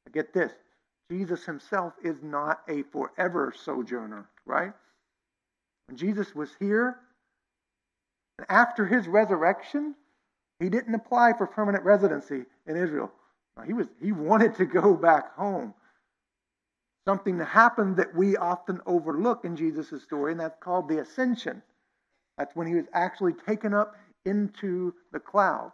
[0.07, 0.51] I get this
[1.09, 4.73] Jesus himself is not a forever sojourner, right?
[5.87, 6.97] When Jesus was here,
[8.49, 9.95] after his resurrection,
[10.59, 13.11] he didn't apply for permanent residency in Israel.
[13.65, 15.73] He, was, he wanted to go back home.
[17.07, 21.63] Something happened that we often overlook in Jesus' story, and that's called the ascension.
[22.37, 23.95] That's when he was actually taken up
[24.25, 25.73] into the clouds.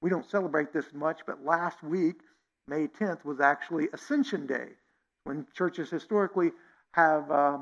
[0.00, 2.20] We don't celebrate this much, but last week,
[2.68, 4.68] May 10th, was actually Ascension Day,
[5.24, 6.52] when churches historically
[6.92, 7.58] have, uh,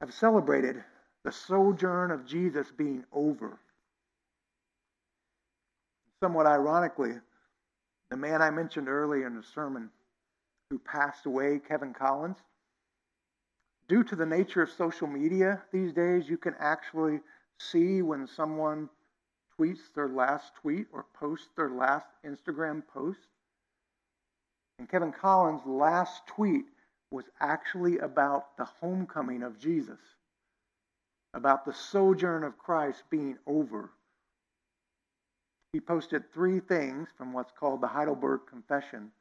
[0.00, 0.82] have celebrated
[1.24, 3.58] the sojourn of Jesus being over.
[6.22, 7.14] Somewhat ironically,
[8.10, 9.90] the man I mentioned earlier in the sermon
[10.70, 12.38] who passed away, Kevin Collins,
[13.88, 17.20] due to the nature of social media these days, you can actually
[17.58, 18.88] see when someone
[19.58, 23.18] tweets their last tweet or posts their last Instagram post.
[24.82, 26.64] And Kevin Collins' last tweet
[27.12, 30.00] was actually about the homecoming of Jesus
[31.34, 33.92] about the sojourn of Christ being over.
[35.72, 39.12] He posted three things from what's called the Heidelberg Confession.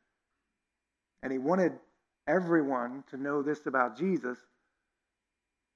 [1.21, 1.73] And he wanted
[2.27, 4.39] everyone to know this about Jesus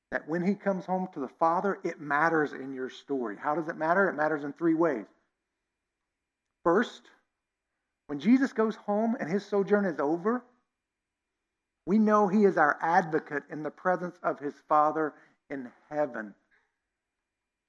[0.10, 3.38] that when he comes home to the Father, it matters in your story.
[3.40, 4.10] How does it matter?
[4.10, 5.06] It matters in three ways.
[6.64, 7.04] First,
[8.08, 10.44] when Jesus goes home and his sojourn is over,
[11.86, 15.14] we know he is our advocate in the presence of his Father
[15.50, 16.34] in heaven.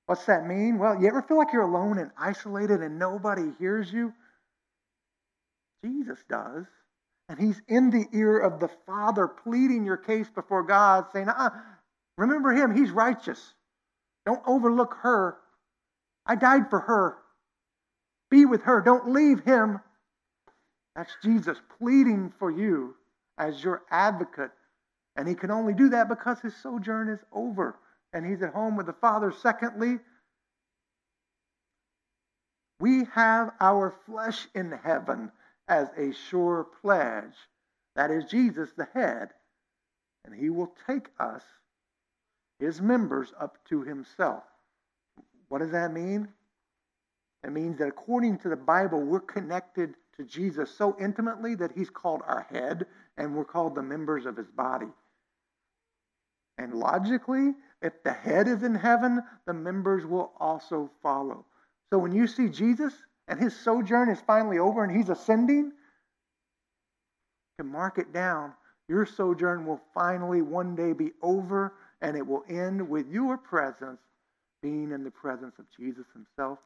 [0.07, 0.79] What's that mean?
[0.79, 4.13] Well, you ever feel like you're alone and isolated and nobody hears you?
[5.85, 6.65] Jesus does.
[7.29, 11.51] And he's in the ear of the Father, pleading your case before God, saying, uh,
[12.17, 13.55] Remember him, he's righteous.
[14.25, 15.37] Don't overlook her.
[16.25, 17.19] I died for her.
[18.31, 18.81] Be with her.
[18.81, 19.81] Don't leave him.
[20.97, 22.97] That's Jesus pleading for you
[23.39, 24.51] as your advocate
[25.17, 27.77] and he can only do that because his sojourn is over
[28.13, 29.33] and he's at home with the Father.
[29.43, 29.99] Secondly,
[32.79, 35.33] we have our flesh in heaven
[35.69, 37.35] as a sure pledge.
[37.97, 39.31] That is Jesus, the head.
[40.25, 41.43] And he will take us,
[42.59, 44.43] his members, up to himself.
[45.49, 46.29] What does that mean?
[47.43, 51.91] It means that according to the Bible, we're connected to Jesus so intimately that he's
[51.91, 52.87] called our head
[53.17, 54.89] and we're called the members of his body.
[56.59, 61.45] And logically, if the head is in heaven, the members will also follow.
[61.93, 62.95] So when you see Jesus
[63.29, 65.73] and his sojourn is finally over and he's ascending,
[67.59, 68.53] to mark it down,
[68.89, 74.01] your sojourn will finally one day be over and it will end with your presence
[74.63, 76.59] being in the presence of Jesus himself,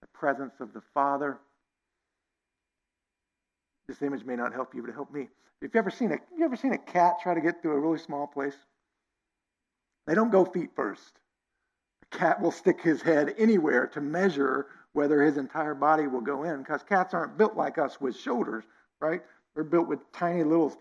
[0.00, 1.38] the presence of the Father.
[3.88, 5.28] This image may not help you, but it helped me.
[5.62, 7.80] If you ever seen a you ever seen a cat try to get through a
[7.80, 8.56] really small place?
[10.06, 11.18] They don't go feet first.
[12.12, 16.44] A cat will stick his head anywhere to measure whether his entire body will go
[16.44, 18.64] in because cats aren't built like us with shoulders,
[19.00, 19.22] right?
[19.54, 20.76] They're built with tiny little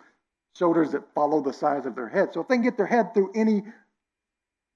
[0.56, 2.34] shoulders that follow the size of their head.
[2.34, 3.64] So if they can get their head through any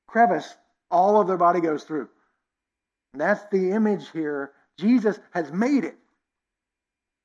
[0.07, 0.55] crevice,
[0.89, 2.09] all of their body goes through.
[3.13, 4.51] And that's the image here.
[4.77, 5.97] Jesus has made it.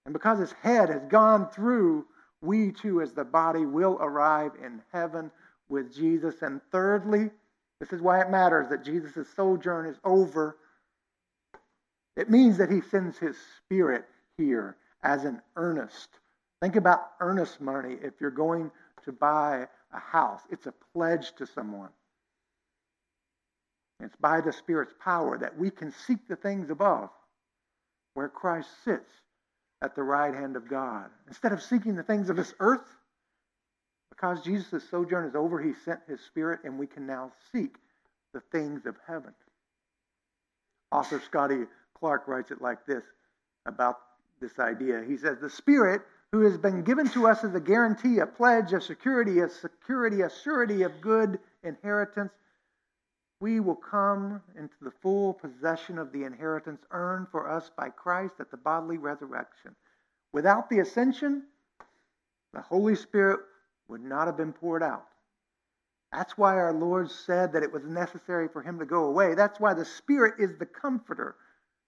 [0.05, 2.07] And because his head has gone through,
[2.43, 5.31] we too, as the body, will arrive in heaven
[5.69, 6.43] with Jesus.
[6.43, 7.31] And thirdly,
[7.81, 10.57] this is why it matters that Jesus' sojourn is over.
[12.17, 14.05] It means that he sends his spirit
[14.37, 16.09] here as an earnest.
[16.61, 18.71] Think about earnest money if you're going
[19.05, 21.91] to buy a house, it's a pledge to someone.
[24.01, 27.11] It's by the Spirit's power that we can seek the things above,
[28.15, 29.11] where Christ sits
[29.85, 31.11] at the right hand of God.
[31.29, 32.89] Instead of seeking the things of this earth,
[34.09, 37.77] because Jesus' sojourn is over, he sent his spirit, and we can now seek
[38.33, 39.35] the things of heaven.
[40.91, 41.65] Author Scotty
[41.99, 43.05] Clark writes it like this
[43.67, 43.99] about
[44.41, 45.05] this idea.
[45.07, 46.01] He says, The Spirit,
[46.33, 50.23] who has been given to us as a guarantee, a pledge, a security, a security,
[50.23, 52.33] a surety of good inheritance,
[53.41, 58.35] we will come into the full possession of the inheritance earned for us by Christ
[58.41, 59.75] at the bodily resurrection.
[60.33, 61.45] Without the ascension,
[62.53, 63.41] the Holy Spirit
[63.89, 65.05] would not have been poured out.
[66.13, 69.35] That's why our Lord said that it was necessary for him to go away.
[69.35, 71.35] That's why the Spirit is the comforter.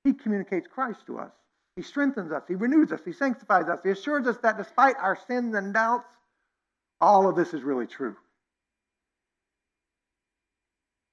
[0.03, 1.33] He communicates Christ to us.
[1.77, 2.43] He strengthens us.
[2.49, 3.01] He renews us.
[3.05, 3.81] He sanctifies us.
[3.85, 6.09] He assures us that despite our sins and doubts,
[7.01, 8.17] all of this is really true.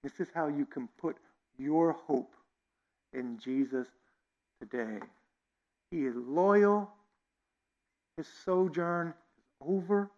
[0.04, 1.16] This is how you can put
[1.58, 2.34] your hope
[3.14, 3.88] in Jesus
[4.60, 5.00] today.
[5.92, 6.92] He is loyal.
[8.18, 10.12] His sojourn is over.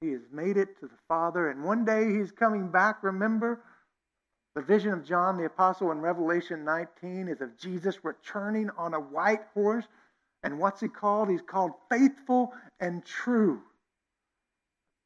[0.00, 1.50] He has made it to the Father.
[1.50, 3.02] And one day he's coming back.
[3.02, 3.60] Remember,
[4.54, 9.00] the vision of John the Apostle in Revelation 19 is of Jesus returning on a
[9.00, 9.84] white horse.
[10.42, 11.28] And what's he called?
[11.28, 13.60] He's called faithful and true.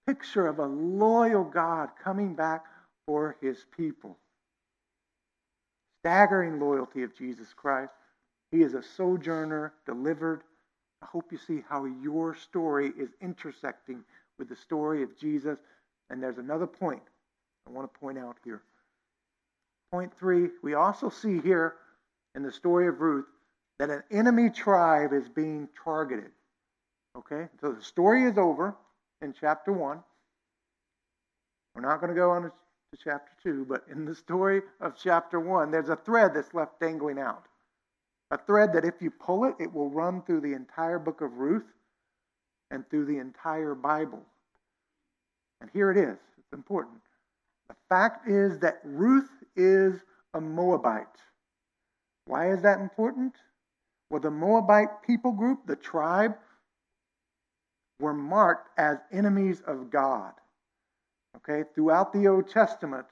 [0.07, 2.65] Picture of a loyal God coming back
[3.07, 4.17] for his people.
[6.03, 7.93] Staggering loyalty of Jesus Christ.
[8.51, 10.43] He is a sojourner delivered.
[11.03, 14.05] I hope you see how your story is intersecting
[14.39, 15.59] with the story of Jesus.
[16.11, 17.03] And there's another point
[17.67, 18.63] I want to point out here.
[19.91, 21.75] Point three, we also see here
[22.35, 23.27] in the story of Ruth
[23.79, 26.31] that an enemy tribe is being targeted.
[27.17, 27.49] Okay?
[27.61, 28.75] So the story is over
[29.21, 30.03] in chapter 1.
[31.75, 32.53] We're not going to go on
[33.03, 37.19] chapter 2, but in the story of chapter 1, there's a thread that's left dangling
[37.19, 37.47] out.
[38.31, 41.37] A thread that if you pull it, it will run through the entire book of
[41.37, 41.67] Ruth
[42.71, 44.23] and through the entire Bible.
[45.61, 46.19] And here it is.
[46.39, 47.01] It's important.
[47.69, 50.01] The fact is that Ruth is
[50.35, 51.07] a Moabite.
[52.27, 53.35] Why is that important?
[54.11, 56.35] Well, the Moabite people group, the tribe,
[58.01, 60.33] were marked as enemies of God.
[61.39, 63.07] Okay, throughout the Old Testament,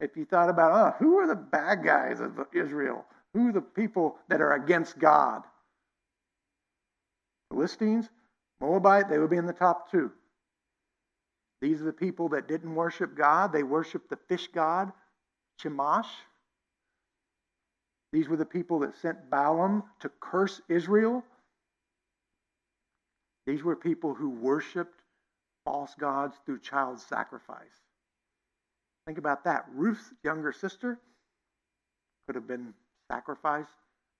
[0.00, 3.04] if you thought about, oh, who are the bad guys of Israel?
[3.34, 5.42] Who are the people that are against God?
[7.50, 8.08] Philistines,
[8.60, 10.10] Moabite, they would be in the top two.
[11.60, 13.52] These are the people that didn't worship God.
[13.52, 14.92] They worshiped the fish god,
[15.62, 16.08] Chemosh.
[18.12, 21.22] These were the people that sent Balaam to curse Israel.
[23.46, 25.01] These were people who worshiped
[25.64, 27.80] false gods through child sacrifice.
[29.06, 29.66] Think about that.
[29.74, 30.98] Ruth's younger sister
[32.26, 32.72] could have been
[33.10, 33.68] sacrificed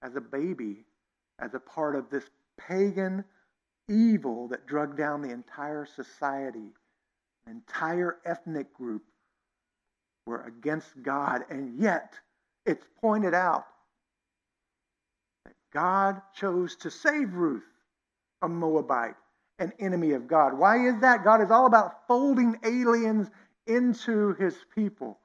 [0.02, 0.84] as a baby,
[1.38, 2.24] as a part of this
[2.58, 3.24] pagan
[3.88, 6.72] evil that drug down the entire society.
[7.46, 9.02] An entire ethnic group
[10.26, 12.14] were against God, and yet
[12.66, 13.66] it's pointed out
[15.44, 17.64] that God chose to save Ruth,
[18.42, 19.16] a Moabite,
[19.58, 20.54] an enemy of God.
[20.58, 21.24] Why is that?
[21.24, 23.28] God is all about folding aliens
[23.66, 25.18] into his people.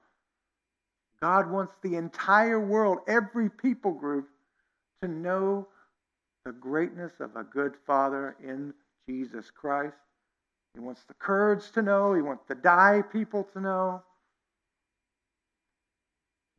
[1.22, 4.28] God wants the entire world, every people group,
[5.02, 5.68] to know
[6.46, 8.74] the greatness of a good Father in
[9.10, 9.96] Jesus Christ.
[10.74, 14.04] He wants the Kurds to know, he wants the Dai people to know.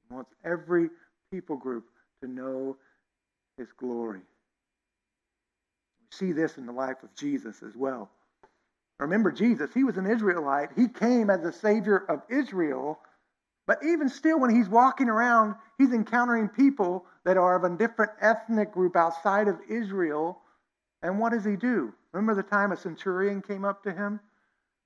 [0.08, 0.88] He wants every
[1.30, 1.84] people group
[2.22, 2.76] to know
[3.56, 4.22] his glory
[6.10, 8.10] see this in the life of Jesus as well.
[8.98, 10.70] Remember, Jesus, he was an Israelite.
[10.74, 12.98] He came as the Savior of Israel.
[13.66, 18.12] But even still, when he's walking around, he's encountering people that are of a different
[18.20, 20.40] ethnic group outside of Israel.
[21.02, 21.92] And what does he do?
[22.12, 24.18] Remember the time a centurion came up to him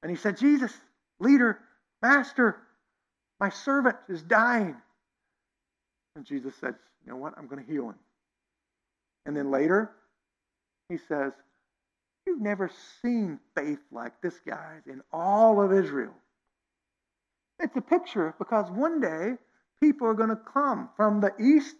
[0.02, 0.72] and he said, Jesus,
[1.20, 1.60] leader,
[2.02, 2.56] master,
[3.40, 4.76] my servant is dying.
[6.16, 7.34] And Jesus said, You know what?
[7.38, 7.98] I'm going to heal him.
[9.24, 9.92] And then later,
[10.93, 11.32] he says,
[12.26, 12.70] You've never
[13.03, 16.12] seen faith like this, guys, in all of Israel.
[17.59, 19.32] It's a picture because one day
[19.80, 21.74] people are going to come from the east,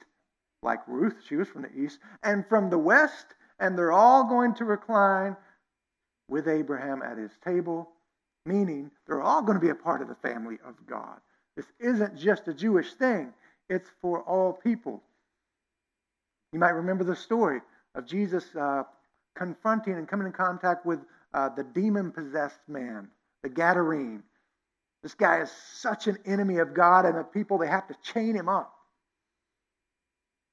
[0.63, 3.27] like Ruth, she was from the east, and from the west,
[3.61, 5.37] and they're all going to recline
[6.29, 7.91] with Abraham at his table,
[8.45, 11.21] meaning they're all going to be a part of the family of God.
[11.57, 13.33] This isn't just a Jewish thing,
[13.69, 15.03] it's for all people.
[16.53, 17.61] You might remember the story
[17.95, 18.85] of Jesus uh,
[19.35, 21.01] confronting and coming in contact with
[21.35, 23.09] uh, the demon possessed man,
[23.43, 24.23] the Gadarene.
[25.03, 28.37] This guy is such an enemy of God and the people, they have to chain
[28.37, 28.73] him up.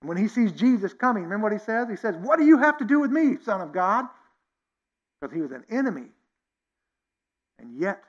[0.01, 1.87] And when he sees Jesus coming, remember what he says?
[1.89, 4.05] He says, What do you have to do with me, Son of God?
[5.19, 6.07] Because he was an enemy.
[7.59, 8.01] And yet,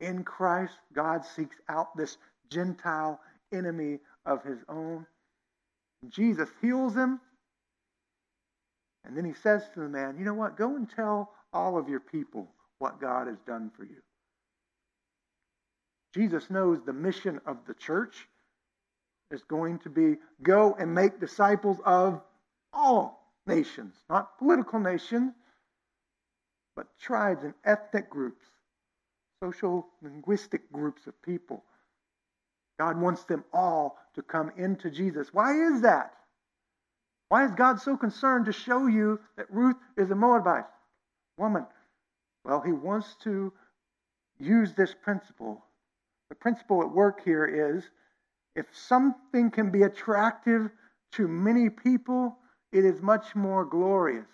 [0.00, 2.16] in Christ, God seeks out this
[2.50, 3.20] Gentile
[3.52, 5.06] enemy of his own.
[6.08, 7.20] Jesus heals him
[9.06, 10.56] and then he says to the man, You know what?
[10.56, 12.48] Go and tell all of your people
[12.78, 14.02] what God has done for you.
[16.14, 18.26] Jesus knows the mission of the church
[19.30, 22.20] is going to be go and make disciples of
[22.72, 25.32] all nations, not political nations,
[26.74, 28.44] but tribes and ethnic groups,
[29.42, 31.64] social linguistic groups of people.
[32.78, 35.32] God wants them all to come into Jesus.
[35.32, 36.15] Why is that?
[37.28, 40.66] Why is God so concerned to show you that Ruth is a Moabite
[41.38, 41.66] woman?
[42.44, 43.52] Well, he wants to
[44.38, 45.64] use this principle.
[46.28, 47.44] The principle at work here
[47.76, 47.84] is
[48.54, 50.70] if something can be attractive
[51.12, 52.38] to many people,
[52.72, 54.26] it is much more glorious.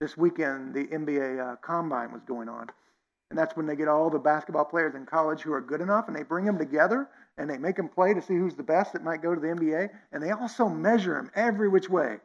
[0.00, 2.68] This weekend, the NBA uh, combine was going on.
[3.30, 6.08] And that's when they get all the basketball players in college who are good enough
[6.08, 7.08] and they bring them together
[7.40, 9.46] and they make them play to see who's the best that might go to the
[9.46, 9.88] NBA.
[10.12, 12.18] And they also measure them every which way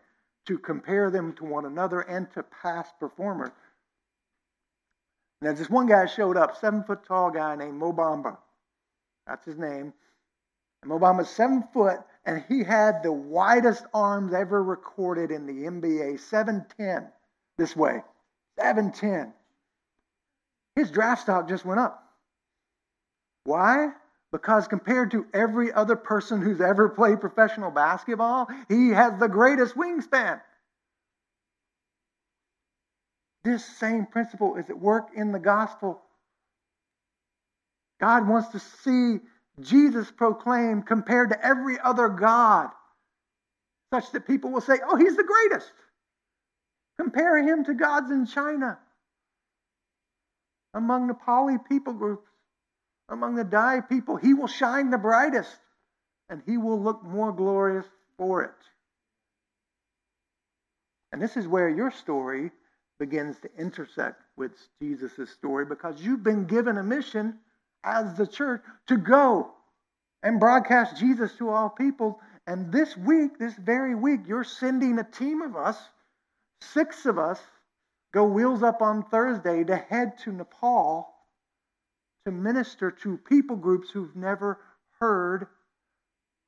[0.45, 3.51] to compare them to one another and to past performers.
[5.41, 8.37] Now, this one guy showed up, seven foot tall guy named Mo Bamba.
[9.25, 9.93] That's his name.
[10.81, 15.65] And Mo Bamba's seven foot, and he had the widest arms ever recorded in the
[15.65, 17.07] NBA, 7'10
[17.57, 18.03] this way.
[18.59, 19.31] 7'10.
[20.75, 22.03] His draft stock just went up.
[23.45, 23.93] Why?
[24.35, 29.75] Because compared to every other person who's ever played professional basketball, he has the greatest
[29.75, 30.41] wingspan.
[33.45, 36.01] This same principle is at work in the gospel.
[38.01, 39.21] God wants to see
[39.61, 42.71] Jesus proclaimed compared to every other God,
[43.93, 45.71] such that people will say, Oh, he's the greatest.
[46.99, 48.79] Compare him to gods in China,
[50.73, 52.27] among the Pali people groups,
[53.09, 54.17] among the Dai people.
[54.17, 55.55] He will shine the brightest,
[56.29, 57.85] and he will look more glorious
[58.17, 58.51] for it.
[61.11, 62.51] And this is where your story
[62.99, 64.51] begins to intersect with
[64.81, 67.37] Jesus' story because you've been given a mission
[67.83, 69.51] as the church to go
[70.23, 72.19] and broadcast Jesus to all people.
[72.47, 75.77] And this week, this very week, you're sending a team of us,
[76.61, 77.39] six of us,
[78.13, 81.14] go wheels up on Thursday to head to Nepal
[82.25, 84.59] to minister to people groups who've never
[84.99, 85.47] heard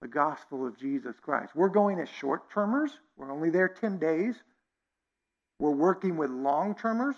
[0.01, 1.55] the gospel of Jesus Christ.
[1.55, 4.35] We're going as short termers, we're only there 10 days.
[5.59, 7.15] We're working with long termers,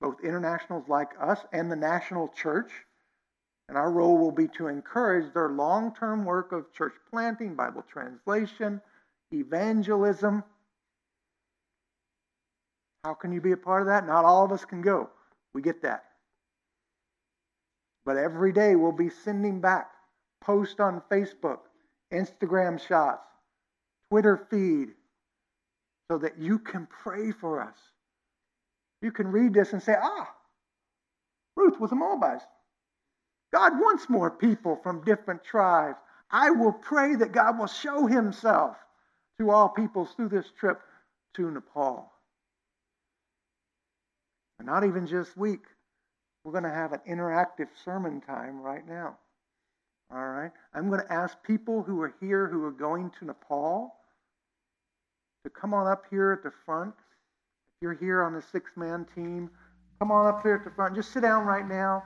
[0.00, 2.70] both internationals like us and the national church.
[3.68, 7.84] And our role will be to encourage their long term work of church planting, Bible
[7.90, 8.80] translation,
[9.32, 10.42] evangelism.
[13.04, 14.06] How can you be a part of that?
[14.06, 15.10] Not all of us can go.
[15.54, 16.04] We get that.
[18.04, 19.90] But every day we'll be sending back
[20.40, 21.60] posts on Facebook,
[22.12, 23.26] Instagram shots,
[24.10, 24.90] Twitter feed,
[26.10, 27.76] so that you can pray for us.
[29.00, 30.34] You can read this and say, ah,
[31.56, 32.42] Ruth was a Moabite.
[33.52, 35.98] God wants more people from different tribes.
[36.30, 38.76] I will pray that God will show himself
[39.38, 40.80] to all peoples through this trip
[41.34, 42.10] to Nepal.
[44.58, 45.64] And not even just week.
[46.44, 49.16] We're going to have an interactive sermon time right now.
[50.12, 50.50] All right?
[50.74, 53.94] I'm going to ask people who are here who are going to Nepal
[55.44, 56.94] to come on up here at the front.
[56.96, 59.50] If you're here on the six man team,
[59.98, 60.94] come on up here at the front.
[60.94, 62.02] Just sit down right now.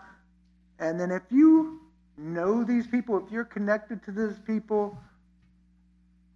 [0.78, 1.80] And then if you
[2.18, 4.96] know these people, if you're connected to these people,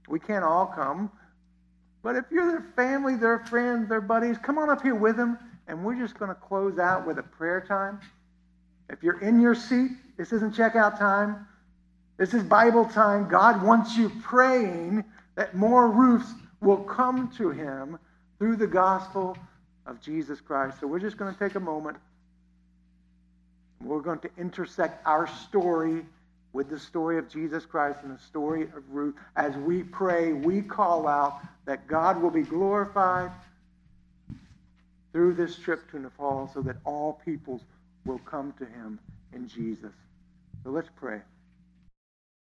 [0.08, 1.10] we can't all come.
[2.02, 5.38] But if you're their family, their friends, their buddies, come on up here with them,
[5.70, 8.00] and we're just going to close out with a prayer time.
[8.90, 11.46] If you're in your seat, this isn't checkout time.
[12.16, 13.28] This is Bible time.
[13.28, 15.04] God wants you praying
[15.36, 16.26] that more roofs
[16.60, 17.98] will come to him
[18.38, 19.38] through the gospel
[19.86, 20.80] of Jesus Christ.
[20.80, 21.96] So we're just going to take a moment.
[23.80, 26.04] We're going to intersect our story
[26.52, 29.14] with the story of Jesus Christ and the story of Ruth.
[29.36, 33.30] As we pray, we call out that God will be glorified
[35.12, 37.62] through this trip to Nepal so that all peoples
[38.04, 38.98] will come to him
[39.32, 39.92] in Jesus.
[40.64, 41.20] So let's pray.